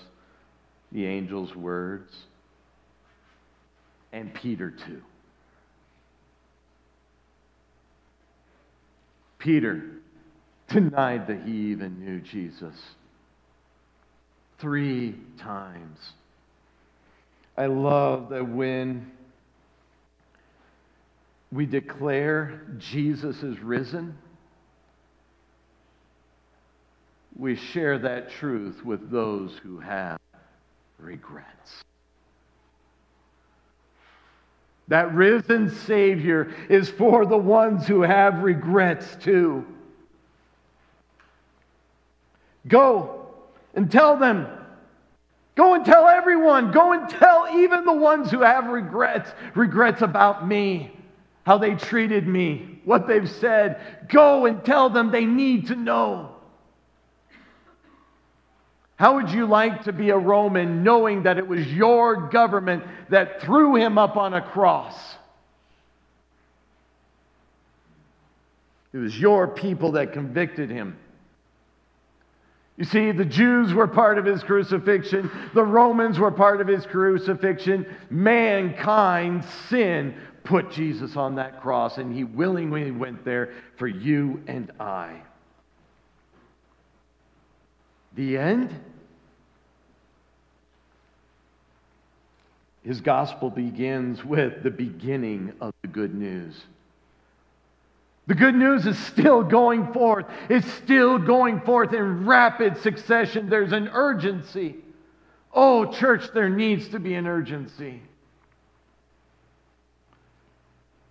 the 0.92 1.06
angel's 1.06 1.54
words 1.56 2.16
and 4.14 4.34
Peter 4.34 4.72
too. 4.72 5.02
Peter 9.40 9.84
denied 10.70 11.28
that 11.28 11.42
he 11.46 11.52
even 11.52 12.00
knew 12.00 12.22
Jesus 12.22 12.76
three 14.60 15.16
times. 15.40 16.00
I 17.58 17.66
love 17.66 18.30
that 18.30 18.48
when 18.48 19.12
we 21.52 21.66
declare 21.66 22.62
Jesus 22.78 23.44
is 23.44 23.60
risen, 23.60 24.18
we 27.38 27.56
share 27.56 28.00
that 28.00 28.32
truth 28.32 28.84
with 28.86 29.12
those 29.12 29.52
who 29.64 29.80
have 29.80 30.20
regrets. 30.98 31.84
That 34.94 35.16
risen 35.16 35.72
Savior 35.72 36.54
is 36.70 36.88
for 36.88 37.26
the 37.26 37.36
ones 37.36 37.88
who 37.88 38.04
have 38.04 38.44
regrets 38.44 39.16
too. 39.16 39.66
Go 42.68 43.26
and 43.74 43.92
tell 43.92 44.18
them. 44.18 44.46
Go 45.56 45.74
and 45.74 45.84
tell 45.84 46.08
everyone. 46.08 46.72
Go 46.72 46.94
and 46.94 47.10
tell 47.10 47.48
even 47.56 47.86
the 47.86 47.94
ones 47.94 48.30
who 48.30 48.42
have 48.42 48.68
regrets, 48.68 49.32
regrets 49.56 50.04
about 50.04 50.48
me, 50.48 50.96
how 51.44 51.58
they 51.58 51.74
treated 51.74 52.28
me, 52.28 52.80
what 52.86 53.08
they've 53.08 53.32
said. 53.32 53.82
Go 54.10 54.46
and 54.46 54.64
tell 54.64 54.92
them 54.92 55.10
they 55.10 55.26
need 55.26 55.66
to 55.70 55.76
know. 55.76 56.33
How 58.96 59.16
would 59.16 59.32
you 59.32 59.46
like 59.46 59.84
to 59.84 59.94
be 59.94 60.12
a 60.12 60.18
Roman 60.18 60.84
knowing 60.84 61.24
that 61.24 61.38
it 61.38 61.48
was 61.48 61.66
your 61.68 62.30
government 62.30 62.84
that 63.10 63.42
threw 63.42 63.76
him 63.76 63.98
up 63.98 64.18
on 64.18 64.34
a 64.34 64.42
cross? 64.42 64.96
It 68.94 68.98
was 68.98 69.20
your 69.20 69.48
people 69.48 69.94
that 69.94 70.14
convicted 70.14 70.70
him. 70.70 70.98
You 72.78 72.86
see, 72.86 73.12
the 73.12 73.26
Jews 73.26 73.74
were 73.74 73.88
part 73.88 74.18
of 74.18 74.26
his 74.26 74.44
crucifixion, 74.44 75.30
the 75.54 75.64
Romans 75.64 76.20
were 76.20 76.32
part 76.32 76.62
of 76.62 76.68
his 76.68 76.86
crucifixion. 76.86 77.86
Mankind, 78.10 79.44
sin, 79.70 80.16
put 80.44 80.72
Jesus 80.72 81.16
on 81.16 81.36
that 81.36 81.62
cross, 81.62 81.98
and 81.98 82.14
he 82.14 82.24
willingly 82.24 82.92
went 82.92 83.24
there 83.26 83.54
for 83.78 83.88
you 83.88 84.42
and 84.48 84.72
I. 84.80 85.22
The 88.16 88.38
end? 88.38 88.74
His 92.84 93.02
gospel 93.02 93.50
begins 93.50 94.24
with 94.24 94.64
the 94.64 94.72
beginning 94.72 95.54
of 95.62 95.74
the 95.82 95.88
good 95.88 96.14
news. 96.14 96.62
The 98.28 98.36
good 98.36 98.56
news 98.56 98.86
is 98.86 98.98
still 98.98 99.44
going 99.44 99.92
forth. 99.94 100.26
It's 100.50 100.72
still 100.74 101.18
going 101.18 101.62
forth 101.62 101.94
in 101.94 102.26
rapid 102.26 102.78
succession. 102.78 103.50
There's 103.50 103.72
an 103.72 103.90
urgency 103.90 104.76
Oh, 105.54 105.86
church, 105.86 106.32
there 106.34 106.50
needs 106.50 106.90
to 106.90 107.00
be 107.00 107.14
an 107.14 107.28
urgency. 107.28 108.02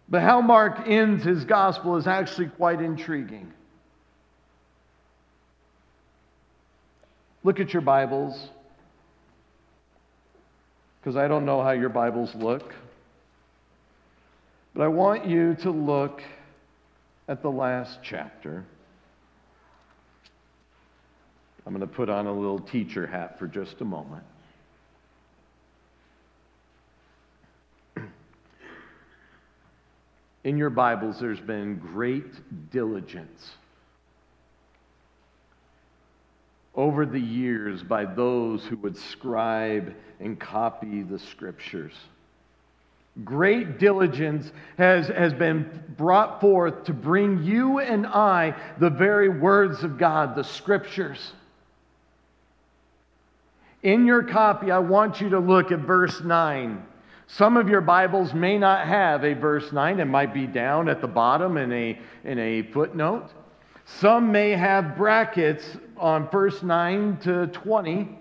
But 0.08 0.22
how 0.22 0.40
Mark 0.40 0.82
ends 0.86 1.24
his 1.24 1.44
gospel 1.44 1.96
is 1.96 2.06
actually 2.06 2.48
quite 2.48 2.80
intriguing. 2.82 3.52
Look 7.44 7.58
at 7.58 7.72
your 7.72 7.82
Bibles, 7.82 8.50
because 11.00 11.16
I 11.16 11.26
don't 11.26 11.44
know 11.44 11.60
how 11.60 11.72
your 11.72 11.88
Bibles 11.88 12.32
look. 12.36 12.72
But 14.74 14.82
I 14.82 14.88
want 14.88 15.26
you 15.26 15.56
to 15.62 15.72
look 15.72 16.22
at 17.26 17.42
the 17.42 17.50
last 17.50 17.98
chapter. 18.00 18.64
I'm 21.66 21.72
going 21.72 21.80
to 21.80 21.92
put 21.92 22.08
on 22.08 22.26
a 22.26 22.32
little 22.32 22.60
teacher 22.60 23.08
hat 23.08 23.40
for 23.40 23.48
just 23.48 23.80
a 23.80 23.84
moment. 23.84 24.22
In 30.44 30.56
your 30.56 30.70
Bibles, 30.70 31.18
there's 31.18 31.40
been 31.40 31.78
great 31.78 32.70
diligence 32.70 33.50
over 36.74 37.04
the 37.04 37.20
years 37.20 37.82
by 37.82 38.04
those 38.04 38.64
who 38.64 38.76
would 38.76 38.96
scribe 38.96 39.94
and 40.20 40.38
copy 40.38 41.02
the 41.02 41.18
scriptures. 41.18 41.94
Great 43.24 43.78
diligence 43.78 44.50
has, 44.78 45.08
has 45.08 45.34
been 45.34 45.84
brought 45.98 46.40
forth 46.40 46.84
to 46.84 46.94
bring 46.94 47.42
you 47.42 47.78
and 47.78 48.06
I 48.06 48.54
the 48.78 48.88
very 48.88 49.28
words 49.28 49.84
of 49.84 49.98
God, 49.98 50.34
the 50.34 50.44
scriptures. 50.44 51.32
In 53.82 54.06
your 54.06 54.22
copy, 54.22 54.70
I 54.70 54.78
want 54.78 55.20
you 55.20 55.30
to 55.30 55.40
look 55.40 55.72
at 55.72 55.80
verse 55.80 56.22
9. 56.22 56.86
Some 57.26 57.56
of 57.56 57.68
your 57.68 57.80
Bibles 57.82 58.32
may 58.32 58.56
not 58.56 58.86
have 58.86 59.24
a 59.24 59.34
verse 59.34 59.72
9. 59.72 60.00
It 60.00 60.04
might 60.06 60.32
be 60.32 60.46
down 60.46 60.88
at 60.88 61.00
the 61.00 61.08
bottom 61.08 61.58
in 61.58 61.72
a, 61.72 61.98
in 62.24 62.38
a 62.38 62.62
footnote. 62.62 63.28
Some 63.84 64.32
may 64.32 64.50
have 64.50 64.96
brackets 64.96 65.64
on 65.96 66.28
verse 66.28 66.62
9 66.62 67.18
to 67.18 67.46
20. 67.48 68.18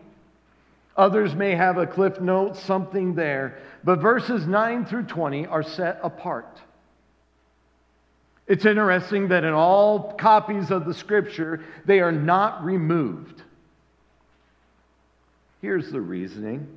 Others 0.97 1.35
may 1.35 1.55
have 1.55 1.77
a 1.77 1.87
cliff 1.87 2.19
note, 2.19 2.57
something 2.57 3.15
there. 3.15 3.59
But 3.83 3.99
verses 3.99 4.45
9 4.45 4.85
through 4.85 5.05
20 5.05 5.47
are 5.47 5.63
set 5.63 5.99
apart. 6.03 6.61
It's 8.47 8.65
interesting 8.65 9.29
that 9.29 9.43
in 9.43 9.53
all 9.53 10.13
copies 10.13 10.71
of 10.71 10.85
the 10.85 10.93
scripture, 10.93 11.63
they 11.85 12.01
are 12.01 12.11
not 12.11 12.63
removed. 12.65 13.43
Here's 15.61 15.91
the 15.91 16.01
reasoning. 16.01 16.67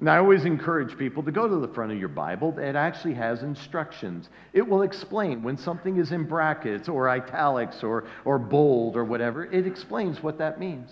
And 0.00 0.08
I 0.08 0.16
always 0.16 0.46
encourage 0.46 0.96
people 0.96 1.22
to 1.24 1.30
go 1.30 1.46
to 1.46 1.56
the 1.56 1.68
front 1.68 1.92
of 1.92 1.98
your 1.98 2.08
Bible. 2.08 2.58
It 2.58 2.74
actually 2.74 3.12
has 3.14 3.42
instructions. 3.42 4.30
It 4.54 4.66
will 4.66 4.80
explain 4.80 5.42
when 5.42 5.58
something 5.58 5.98
is 5.98 6.10
in 6.10 6.24
brackets 6.24 6.88
or 6.88 7.06
italics 7.10 7.82
or, 7.82 8.04
or 8.24 8.38
bold 8.38 8.96
or 8.96 9.04
whatever, 9.04 9.44
it 9.44 9.66
explains 9.66 10.22
what 10.22 10.38
that 10.38 10.58
means. 10.58 10.90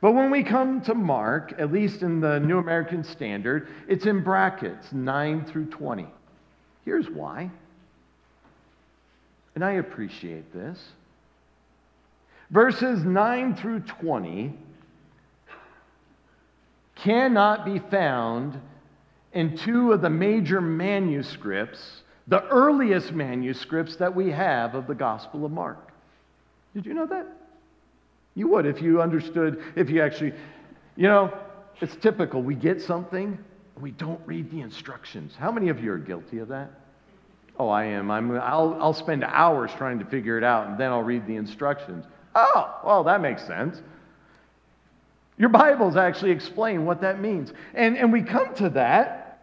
But 0.00 0.12
when 0.12 0.30
we 0.30 0.42
come 0.42 0.80
to 0.82 0.94
Mark, 0.94 1.52
at 1.58 1.70
least 1.70 2.00
in 2.00 2.20
the 2.20 2.40
New 2.40 2.56
American 2.56 3.04
Standard, 3.04 3.68
it's 3.86 4.06
in 4.06 4.24
brackets, 4.24 4.90
9 4.90 5.44
through 5.44 5.66
20. 5.66 6.06
Here's 6.86 7.10
why. 7.10 7.50
And 9.54 9.62
I 9.62 9.72
appreciate 9.72 10.54
this. 10.54 10.82
Verses 12.50 13.04
9 13.04 13.56
through 13.56 13.80
20 13.80 14.54
cannot 17.02 17.64
be 17.64 17.78
found 17.78 18.60
in 19.32 19.56
two 19.56 19.92
of 19.92 20.02
the 20.02 20.10
major 20.10 20.60
manuscripts, 20.60 22.02
the 22.26 22.46
earliest 22.48 23.12
manuscripts 23.12 23.96
that 23.96 24.14
we 24.14 24.30
have 24.30 24.74
of 24.74 24.86
the 24.86 24.94
Gospel 24.94 25.44
of 25.44 25.52
Mark. 25.52 25.92
Did 26.74 26.86
you 26.86 26.94
know 26.94 27.06
that? 27.06 27.26
You 28.34 28.48
would 28.48 28.66
if 28.66 28.80
you 28.80 29.02
understood, 29.02 29.62
if 29.76 29.90
you 29.90 30.02
actually, 30.02 30.32
you 30.96 31.08
know, 31.08 31.36
it's 31.80 31.96
typical. 31.96 32.42
We 32.42 32.54
get 32.54 32.80
something, 32.80 33.38
we 33.80 33.90
don't 33.92 34.20
read 34.26 34.50
the 34.50 34.60
instructions. 34.60 35.34
How 35.38 35.50
many 35.50 35.68
of 35.68 35.82
you 35.82 35.92
are 35.92 35.98
guilty 35.98 36.38
of 36.38 36.48
that? 36.48 36.70
Oh, 37.58 37.68
I 37.68 37.84
am. 37.84 38.10
I'm, 38.10 38.32
I'll, 38.32 38.76
I'll 38.80 38.94
spend 38.94 39.24
hours 39.24 39.70
trying 39.76 39.98
to 39.98 40.04
figure 40.06 40.38
it 40.38 40.44
out, 40.44 40.68
and 40.68 40.78
then 40.78 40.90
I'll 40.90 41.02
read 41.02 41.26
the 41.26 41.36
instructions. 41.36 42.04
Oh, 42.34 42.80
well, 42.84 43.04
that 43.04 43.20
makes 43.20 43.44
sense. 43.46 43.82
Your 45.40 45.48
Bibles 45.48 45.96
actually 45.96 46.32
explain 46.32 46.84
what 46.84 47.00
that 47.00 47.18
means. 47.18 47.50
And, 47.72 47.96
and 47.96 48.12
we 48.12 48.20
come 48.20 48.54
to 48.56 48.68
that, 48.68 49.40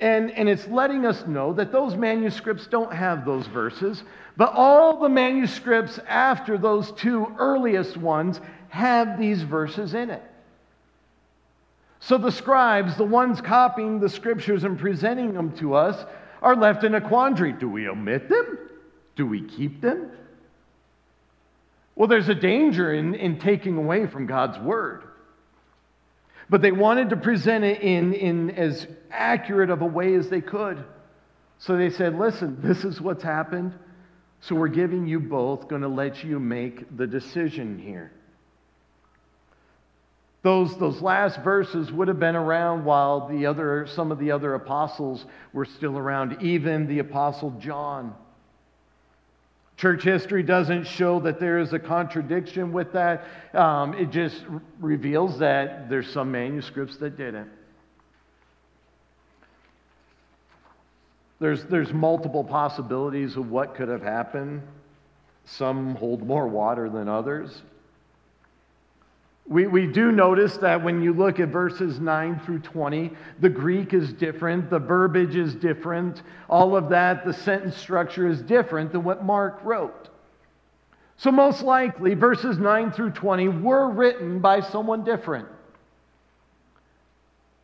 and, 0.00 0.30
and 0.30 0.48
it's 0.48 0.66
letting 0.68 1.04
us 1.04 1.26
know 1.26 1.52
that 1.52 1.70
those 1.70 1.94
manuscripts 1.94 2.66
don't 2.66 2.90
have 2.90 3.26
those 3.26 3.46
verses, 3.46 4.02
but 4.38 4.54
all 4.54 4.98
the 4.98 5.10
manuscripts 5.10 6.00
after 6.08 6.56
those 6.56 6.92
two 6.92 7.26
earliest 7.38 7.98
ones 7.98 8.40
have 8.70 9.18
these 9.18 9.42
verses 9.42 9.92
in 9.92 10.08
it. 10.08 10.22
So 12.00 12.16
the 12.16 12.32
scribes, 12.32 12.96
the 12.96 13.04
ones 13.04 13.42
copying 13.42 14.00
the 14.00 14.08
scriptures 14.08 14.64
and 14.64 14.78
presenting 14.78 15.34
them 15.34 15.54
to 15.58 15.74
us, 15.74 16.06
are 16.40 16.56
left 16.56 16.84
in 16.84 16.94
a 16.94 17.02
quandary. 17.02 17.52
Do 17.52 17.68
we 17.68 17.86
omit 17.86 18.30
them? 18.30 18.58
Do 19.14 19.26
we 19.26 19.42
keep 19.42 19.82
them? 19.82 20.10
Well, 21.96 22.08
there's 22.08 22.28
a 22.28 22.34
danger 22.34 22.92
in, 22.92 23.14
in 23.14 23.40
taking 23.40 23.76
away 23.76 24.06
from 24.06 24.26
God's 24.26 24.58
word. 24.58 25.02
But 26.48 26.62
they 26.62 26.70
wanted 26.70 27.10
to 27.10 27.16
present 27.16 27.64
it 27.64 27.80
in, 27.80 28.12
in 28.12 28.50
as 28.50 28.86
accurate 29.10 29.70
of 29.70 29.82
a 29.82 29.86
way 29.86 30.14
as 30.14 30.28
they 30.28 30.42
could. 30.42 30.84
So 31.58 31.76
they 31.76 31.90
said, 31.90 32.16
listen, 32.16 32.58
this 32.60 32.84
is 32.84 33.00
what's 33.00 33.22
happened. 33.22 33.72
So 34.42 34.54
we're 34.54 34.68
giving 34.68 35.08
you 35.08 35.18
both, 35.18 35.68
going 35.68 35.82
to 35.82 35.88
let 35.88 36.22
you 36.22 36.38
make 36.38 36.96
the 36.96 37.06
decision 37.06 37.78
here. 37.78 38.12
Those, 40.42 40.78
those 40.78 41.00
last 41.00 41.40
verses 41.42 41.90
would 41.90 42.06
have 42.06 42.20
been 42.20 42.36
around 42.36 42.84
while 42.84 43.26
the 43.26 43.46
other, 43.46 43.88
some 43.88 44.12
of 44.12 44.18
the 44.20 44.30
other 44.30 44.54
apostles 44.54 45.24
were 45.52 45.64
still 45.64 45.98
around, 45.98 46.42
even 46.42 46.86
the 46.86 47.00
apostle 47.00 47.50
John. 47.58 48.14
Church 49.76 50.02
history 50.04 50.42
doesn't 50.42 50.86
show 50.86 51.20
that 51.20 51.38
there 51.38 51.58
is 51.58 51.74
a 51.74 51.78
contradiction 51.78 52.72
with 52.72 52.92
that. 52.94 53.24
Um, 53.52 53.92
it 53.94 54.10
just 54.10 54.42
reveals 54.80 55.38
that 55.40 55.90
there's 55.90 56.10
some 56.10 56.32
manuscripts 56.32 56.96
that 56.98 57.18
didn't. 57.18 57.50
There's, 61.38 61.64
there's 61.64 61.92
multiple 61.92 62.42
possibilities 62.42 63.36
of 63.36 63.50
what 63.50 63.74
could 63.74 63.88
have 63.88 64.02
happened. 64.02 64.62
Some 65.44 65.94
hold 65.96 66.26
more 66.26 66.48
water 66.48 66.88
than 66.88 67.08
others. 67.08 67.60
We, 69.48 69.68
we 69.68 69.86
do 69.86 70.10
notice 70.10 70.56
that 70.56 70.82
when 70.82 71.00
you 71.00 71.12
look 71.12 71.38
at 71.38 71.50
verses 71.50 72.00
9 72.00 72.40
through 72.40 72.60
20, 72.60 73.12
the 73.40 73.48
Greek 73.48 73.94
is 73.94 74.12
different, 74.12 74.70
the 74.70 74.80
verbiage 74.80 75.36
is 75.36 75.54
different, 75.54 76.22
all 76.48 76.76
of 76.76 76.88
that, 76.88 77.24
the 77.24 77.32
sentence 77.32 77.76
structure 77.76 78.26
is 78.26 78.42
different 78.42 78.90
than 78.90 79.04
what 79.04 79.24
Mark 79.24 79.60
wrote. 79.62 80.08
So, 81.16 81.30
most 81.30 81.62
likely, 81.62 82.14
verses 82.14 82.58
9 82.58 82.90
through 82.90 83.10
20 83.10 83.48
were 83.48 83.88
written 83.88 84.40
by 84.40 84.60
someone 84.60 85.04
different. 85.04 85.48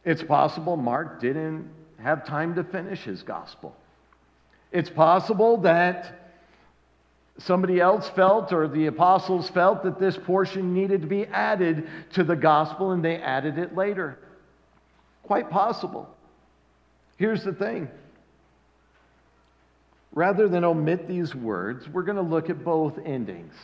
It's 0.05 0.23
possible 0.23 0.77
Mark 0.77 1.21
didn't 1.21 1.69
have 2.01 2.25
time 2.25 2.55
to 2.55 2.65
finish 2.65 3.01
his 3.01 3.23
gospel. 3.23 3.77
It's 4.71 4.89
possible 4.89 5.59
that 5.59 6.22
somebody 7.47 7.81
else 7.81 8.09
felt 8.11 8.53
or 8.53 8.69
the 8.69 8.87
apostles 8.87 9.49
felt 9.51 9.83
that 9.85 9.99
this 9.99 10.17
portion 10.17 10.75
needed 10.75 11.03
to 11.03 11.07
be 11.07 11.27
added 11.27 11.89
to 12.15 12.25
the 12.25 12.37
gospel 12.37 12.93
and 12.93 13.05
they 13.05 13.17
added 13.17 13.59
it 13.59 13.77
later. 13.77 14.19
Quite 15.23 15.51
possible. 15.51 16.09
Here's 17.17 17.45
the 17.45 17.53
thing 17.53 17.89
rather 20.15 20.49
than 20.49 20.65
omit 20.65 21.09
these 21.09 21.35
words, 21.35 21.89
we're 21.89 22.03
going 22.03 22.17
to 22.17 22.23
look 22.23 22.51
at 22.51 22.63
both 22.65 22.99
endings. 23.05 23.55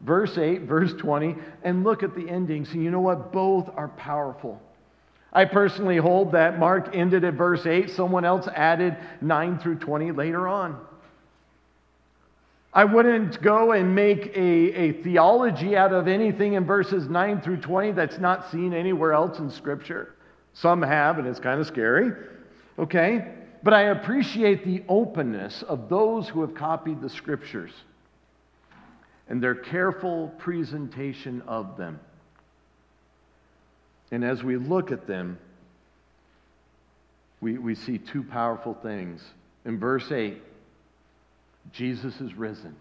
Verse 0.00 0.36
8, 0.36 0.62
verse 0.62 0.92
20, 0.98 1.36
and 1.62 1.84
look 1.84 2.02
at 2.02 2.14
the 2.14 2.28
endings. 2.28 2.70
And 2.72 2.82
you 2.82 2.90
know 2.90 3.00
what? 3.00 3.32
Both 3.32 3.68
are 3.74 3.88
powerful. 3.88 4.60
I 5.32 5.44
personally 5.44 5.98
hold 5.98 6.32
that 6.32 6.58
Mark 6.58 6.94
ended 6.94 7.24
at 7.24 7.34
verse 7.34 7.66
8, 7.66 7.90
someone 7.90 8.24
else 8.24 8.48
added 8.54 8.96
9 9.20 9.58
through 9.58 9.78
20 9.78 10.12
later 10.12 10.48
on. 10.48 10.80
I 12.72 12.84
wouldn't 12.84 13.40
go 13.40 13.72
and 13.72 13.94
make 13.94 14.26
a, 14.36 14.40
a 14.40 14.92
theology 15.02 15.76
out 15.76 15.92
of 15.92 16.06
anything 16.06 16.52
in 16.52 16.64
verses 16.64 17.08
9 17.08 17.40
through 17.40 17.58
20 17.58 17.92
that's 17.92 18.18
not 18.18 18.50
seen 18.50 18.74
anywhere 18.74 19.12
else 19.12 19.38
in 19.38 19.50
Scripture. 19.50 20.14
Some 20.52 20.82
have, 20.82 21.18
and 21.18 21.26
it's 21.26 21.40
kind 21.40 21.60
of 21.60 21.66
scary. 21.66 22.12
Okay? 22.78 23.32
But 23.62 23.74
I 23.74 23.82
appreciate 23.82 24.64
the 24.64 24.82
openness 24.88 25.62
of 25.62 25.88
those 25.88 26.28
who 26.28 26.42
have 26.42 26.54
copied 26.54 27.00
the 27.00 27.08
Scriptures 27.08 27.72
and 29.28 29.42
their 29.42 29.54
careful 29.54 30.28
presentation 30.38 31.42
of 31.46 31.76
them. 31.76 31.98
And 34.10 34.24
as 34.24 34.42
we 34.42 34.56
look 34.56 34.90
at 34.90 35.06
them, 35.06 35.38
we, 37.40 37.58
we 37.58 37.74
see 37.74 37.98
two 37.98 38.22
powerful 38.22 38.74
things. 38.74 39.22
In 39.64 39.78
verse 39.78 40.10
8, 40.10 40.42
Jesus 41.72 42.20
is 42.20 42.34
risen. 42.34 42.74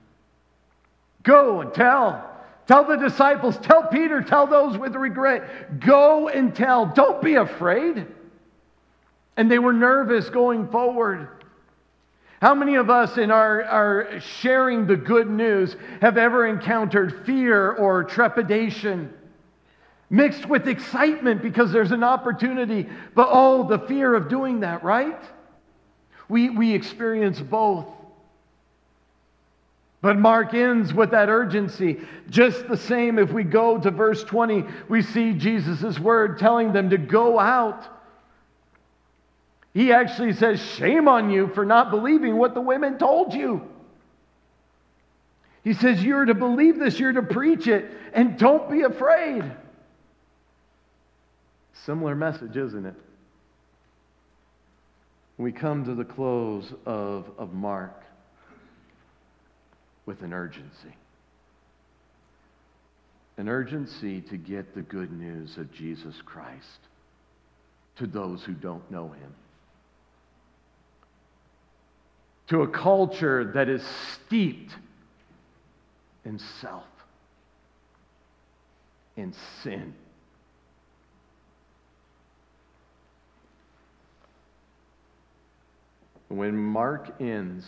Go 1.23 1.61
and 1.61 1.73
tell. 1.73 2.33
Tell 2.67 2.83
the 2.83 2.97
disciples, 2.97 3.57
tell 3.57 3.87
Peter, 3.87 4.21
tell 4.21 4.45
those 4.45 4.77
with 4.77 4.93
regret. 4.95 5.79
Go 5.79 6.27
and 6.27 6.53
tell. 6.53 6.85
Don't 6.85 7.21
be 7.21 7.35
afraid. 7.35 8.05
And 9.37 9.49
they 9.49 9.59
were 9.59 9.73
nervous 9.73 10.29
going 10.29 10.67
forward. 10.67 11.29
How 12.41 12.53
many 12.53 12.75
of 12.75 12.89
us 12.89 13.17
in 13.17 13.31
our, 13.31 13.63
our 13.63 14.19
sharing 14.19 14.85
the 14.85 14.97
good 14.97 15.29
news 15.29 15.75
have 16.01 16.17
ever 16.17 16.45
encountered 16.45 17.25
fear 17.25 17.71
or 17.71 18.03
trepidation? 18.03 19.13
Mixed 20.09 20.45
with 20.45 20.67
excitement 20.67 21.41
because 21.41 21.71
there's 21.71 21.91
an 21.91 22.03
opportunity, 22.03 22.87
but 23.15 23.29
oh, 23.31 23.67
the 23.67 23.79
fear 23.79 24.13
of 24.13 24.29
doing 24.29 24.59
that, 24.59 24.83
right? 24.83 25.21
We, 26.29 26.49
we 26.49 26.73
experience 26.73 27.39
both. 27.39 27.87
But 30.01 30.17
Mark 30.17 30.53
ends 30.53 30.93
with 30.93 31.11
that 31.11 31.29
urgency. 31.29 31.99
Just 32.29 32.67
the 32.67 32.77
same, 32.77 33.17
if 33.17 33.31
we 33.31 33.43
go 33.43 33.79
to 33.79 33.89
verse 33.89 34.23
20, 34.23 34.63
we 34.89 35.01
see 35.01 35.33
Jesus' 35.33 35.99
word 35.99 36.37
telling 36.37 36.71
them 36.71 36.91
to 36.91 36.97
go 36.97 37.39
out. 37.39 37.87
He 39.73 39.91
actually 39.91 40.33
says, 40.33 40.61
Shame 40.61 41.07
on 41.07 41.29
you 41.29 41.47
for 41.47 41.65
not 41.65 41.89
believing 41.89 42.37
what 42.37 42.53
the 42.53 42.61
women 42.61 42.97
told 42.97 43.33
you. 43.33 43.67
He 45.63 45.73
says, 45.73 46.03
You're 46.03 46.25
to 46.25 46.35
believe 46.35 46.77
this, 46.77 46.99
you're 46.99 47.13
to 47.13 47.23
preach 47.23 47.67
it, 47.67 47.91
and 48.13 48.37
don't 48.37 48.69
be 48.69 48.81
afraid. 48.81 49.43
Similar 51.85 52.15
message, 52.15 52.55
isn't 52.55 52.85
it? 52.85 52.95
We 55.37 55.51
come 55.51 55.85
to 55.85 55.95
the 55.95 56.05
close 56.05 56.73
of, 56.85 57.29
of 57.37 57.53
Mark 57.53 58.03
with 60.07 60.21
an 60.23 60.33
urgency. 60.33 60.95
An 63.37 63.47
urgency 63.47 64.21
to 64.21 64.37
get 64.37 64.73
the 64.73 64.81
good 64.81 65.11
news 65.11 65.57
of 65.57 65.71
Jesus 65.71 66.15
Christ 66.25 66.79
to 67.97 68.07
those 68.07 68.43
who 68.43 68.53
don't 68.53 68.89
know 68.89 69.09
him. 69.09 69.35
To 72.47 72.61
a 72.61 72.67
culture 72.67 73.51
that 73.53 73.67
is 73.67 73.83
steeped 74.15 74.71
in 76.23 76.39
self, 76.61 76.85
in 79.17 79.33
sin. 79.61 79.93
When 86.29 86.55
Mark 86.57 87.21
ends, 87.21 87.67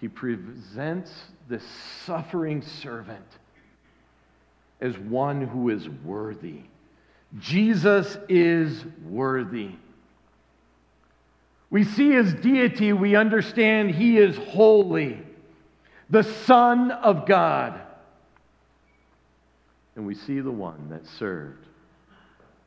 he 0.00 0.08
presents 0.08 1.12
the 1.48 1.60
suffering 2.04 2.62
servant 2.62 3.26
as 4.80 4.96
one 4.96 5.46
who 5.46 5.70
is 5.70 5.88
worthy. 5.88 6.62
Jesus 7.38 8.16
is 8.28 8.84
worthy. 9.04 9.72
We 11.70 11.84
see 11.84 12.12
his 12.12 12.32
deity, 12.34 12.92
we 12.92 13.14
understand 13.16 13.90
he 13.90 14.16
is 14.18 14.36
holy, 14.36 15.20
the 16.08 16.22
Son 16.22 16.90
of 16.90 17.26
God. 17.26 17.80
And 19.96 20.06
we 20.06 20.14
see 20.14 20.40
the 20.40 20.50
one 20.50 20.88
that 20.90 21.06
served 21.18 21.66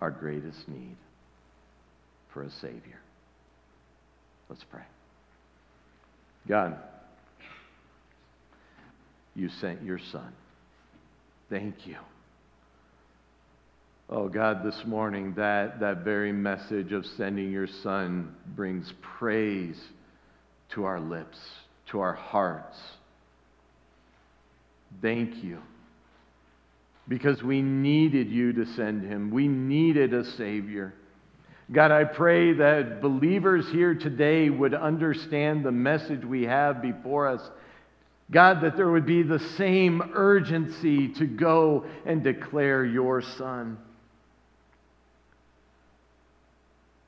our 0.02 0.12
greatest 0.12 0.68
need 0.68 0.98
for 2.30 2.44
a 2.44 2.52
Savior. 2.52 3.00
Let's 4.50 4.64
pray. 4.66 4.84
God, 6.48 6.78
you 9.36 9.50
sent 9.60 9.84
your 9.84 10.00
Son. 10.12 10.34
Thank 11.50 11.88
you. 11.88 11.98
Oh 14.10 14.28
God, 14.28 14.66
this 14.66 14.84
morning, 14.86 15.34
that, 15.38 15.80
that 15.80 16.00
very 16.04 16.34
message 16.34 16.92
of 16.92 17.06
sending 17.06 17.52
your 17.52 17.68
Son 17.68 18.36
brings 18.56 18.92
praise 19.02 19.80
to 20.74 20.84
our 20.84 21.00
lips, 21.00 21.38
to 21.92 22.02
our 22.02 22.14
hearts. 22.14 22.78
Thank 25.02 25.44
you. 25.44 25.60
Because 27.08 27.42
we 27.42 27.62
needed 27.62 28.30
you 28.30 28.54
to 28.54 28.66
send 28.76 29.04
him, 29.04 29.32
we 29.32 29.48
needed 29.48 30.14
a 30.14 30.26
Savior. 30.32 30.94
God, 31.72 31.92
I 31.92 32.04
pray 32.04 32.52
that 32.54 33.02
believers 33.02 33.66
here 33.72 33.96
today 33.96 34.50
would 34.50 34.74
understand 34.74 35.64
the 35.64 35.72
message 35.72 36.26
we 36.26 36.44
have 36.44 36.82
before 36.82 37.28
us. 37.28 37.42
God, 38.32 38.62
that 38.62 38.78
there 38.78 38.90
would 38.90 39.06
be 39.06 39.24
the 39.24 39.40
same 39.58 40.02
urgency 40.14 41.10
to 41.10 41.26
go 41.26 41.86
and 42.06 42.24
declare 42.24 42.86
your 42.86 43.22
Son. 43.22 43.78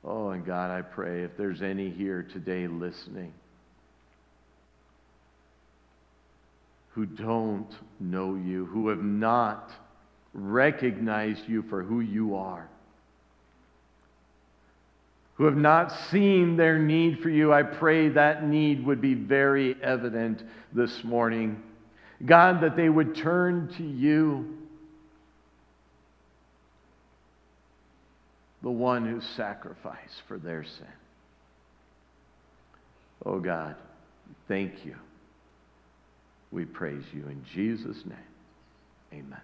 Oh, 0.04 0.28
and 0.28 0.44
God, 0.44 0.70
I 0.70 0.82
pray 0.82 1.22
if 1.22 1.36
there's 1.38 1.62
any 1.62 1.88
here 1.88 2.22
today 2.22 2.66
listening 2.66 3.32
who 6.90 7.06
don't 7.06 7.70
know 7.98 8.36
you, 8.36 8.66
who 8.66 8.88
have 8.88 9.02
not 9.02 9.70
recognized 10.32 11.48
you 11.48 11.62
for 11.62 11.82
who 11.82 12.00
you 12.00 12.36
are, 12.36 12.68
who 15.34 15.44
have 15.44 15.56
not 15.56 15.90
seen 16.10 16.56
their 16.56 16.78
need 16.78 17.20
for 17.20 17.28
you, 17.28 17.52
I 17.52 17.62
pray 17.62 18.08
that 18.10 18.46
need 18.46 18.86
would 18.86 19.00
be 19.00 19.14
very 19.14 19.74
evident 19.82 20.42
this 20.72 21.02
morning. 21.02 21.62
God, 22.24 22.60
that 22.60 22.76
they 22.76 22.88
would 22.88 23.16
turn 23.16 23.68
to 23.76 23.82
you, 23.82 24.58
the 28.62 28.70
one 28.70 29.06
who 29.06 29.20
sacrificed 29.36 30.22
for 30.26 30.38
their 30.38 30.64
sin. 30.64 30.86
Oh 33.26 33.40
God, 33.40 33.74
thank 34.48 34.84
you. 34.86 34.94
We 36.50 36.64
praise 36.64 37.04
you 37.12 37.24
in 37.28 37.44
Jesus' 37.52 38.04
name. 38.06 39.34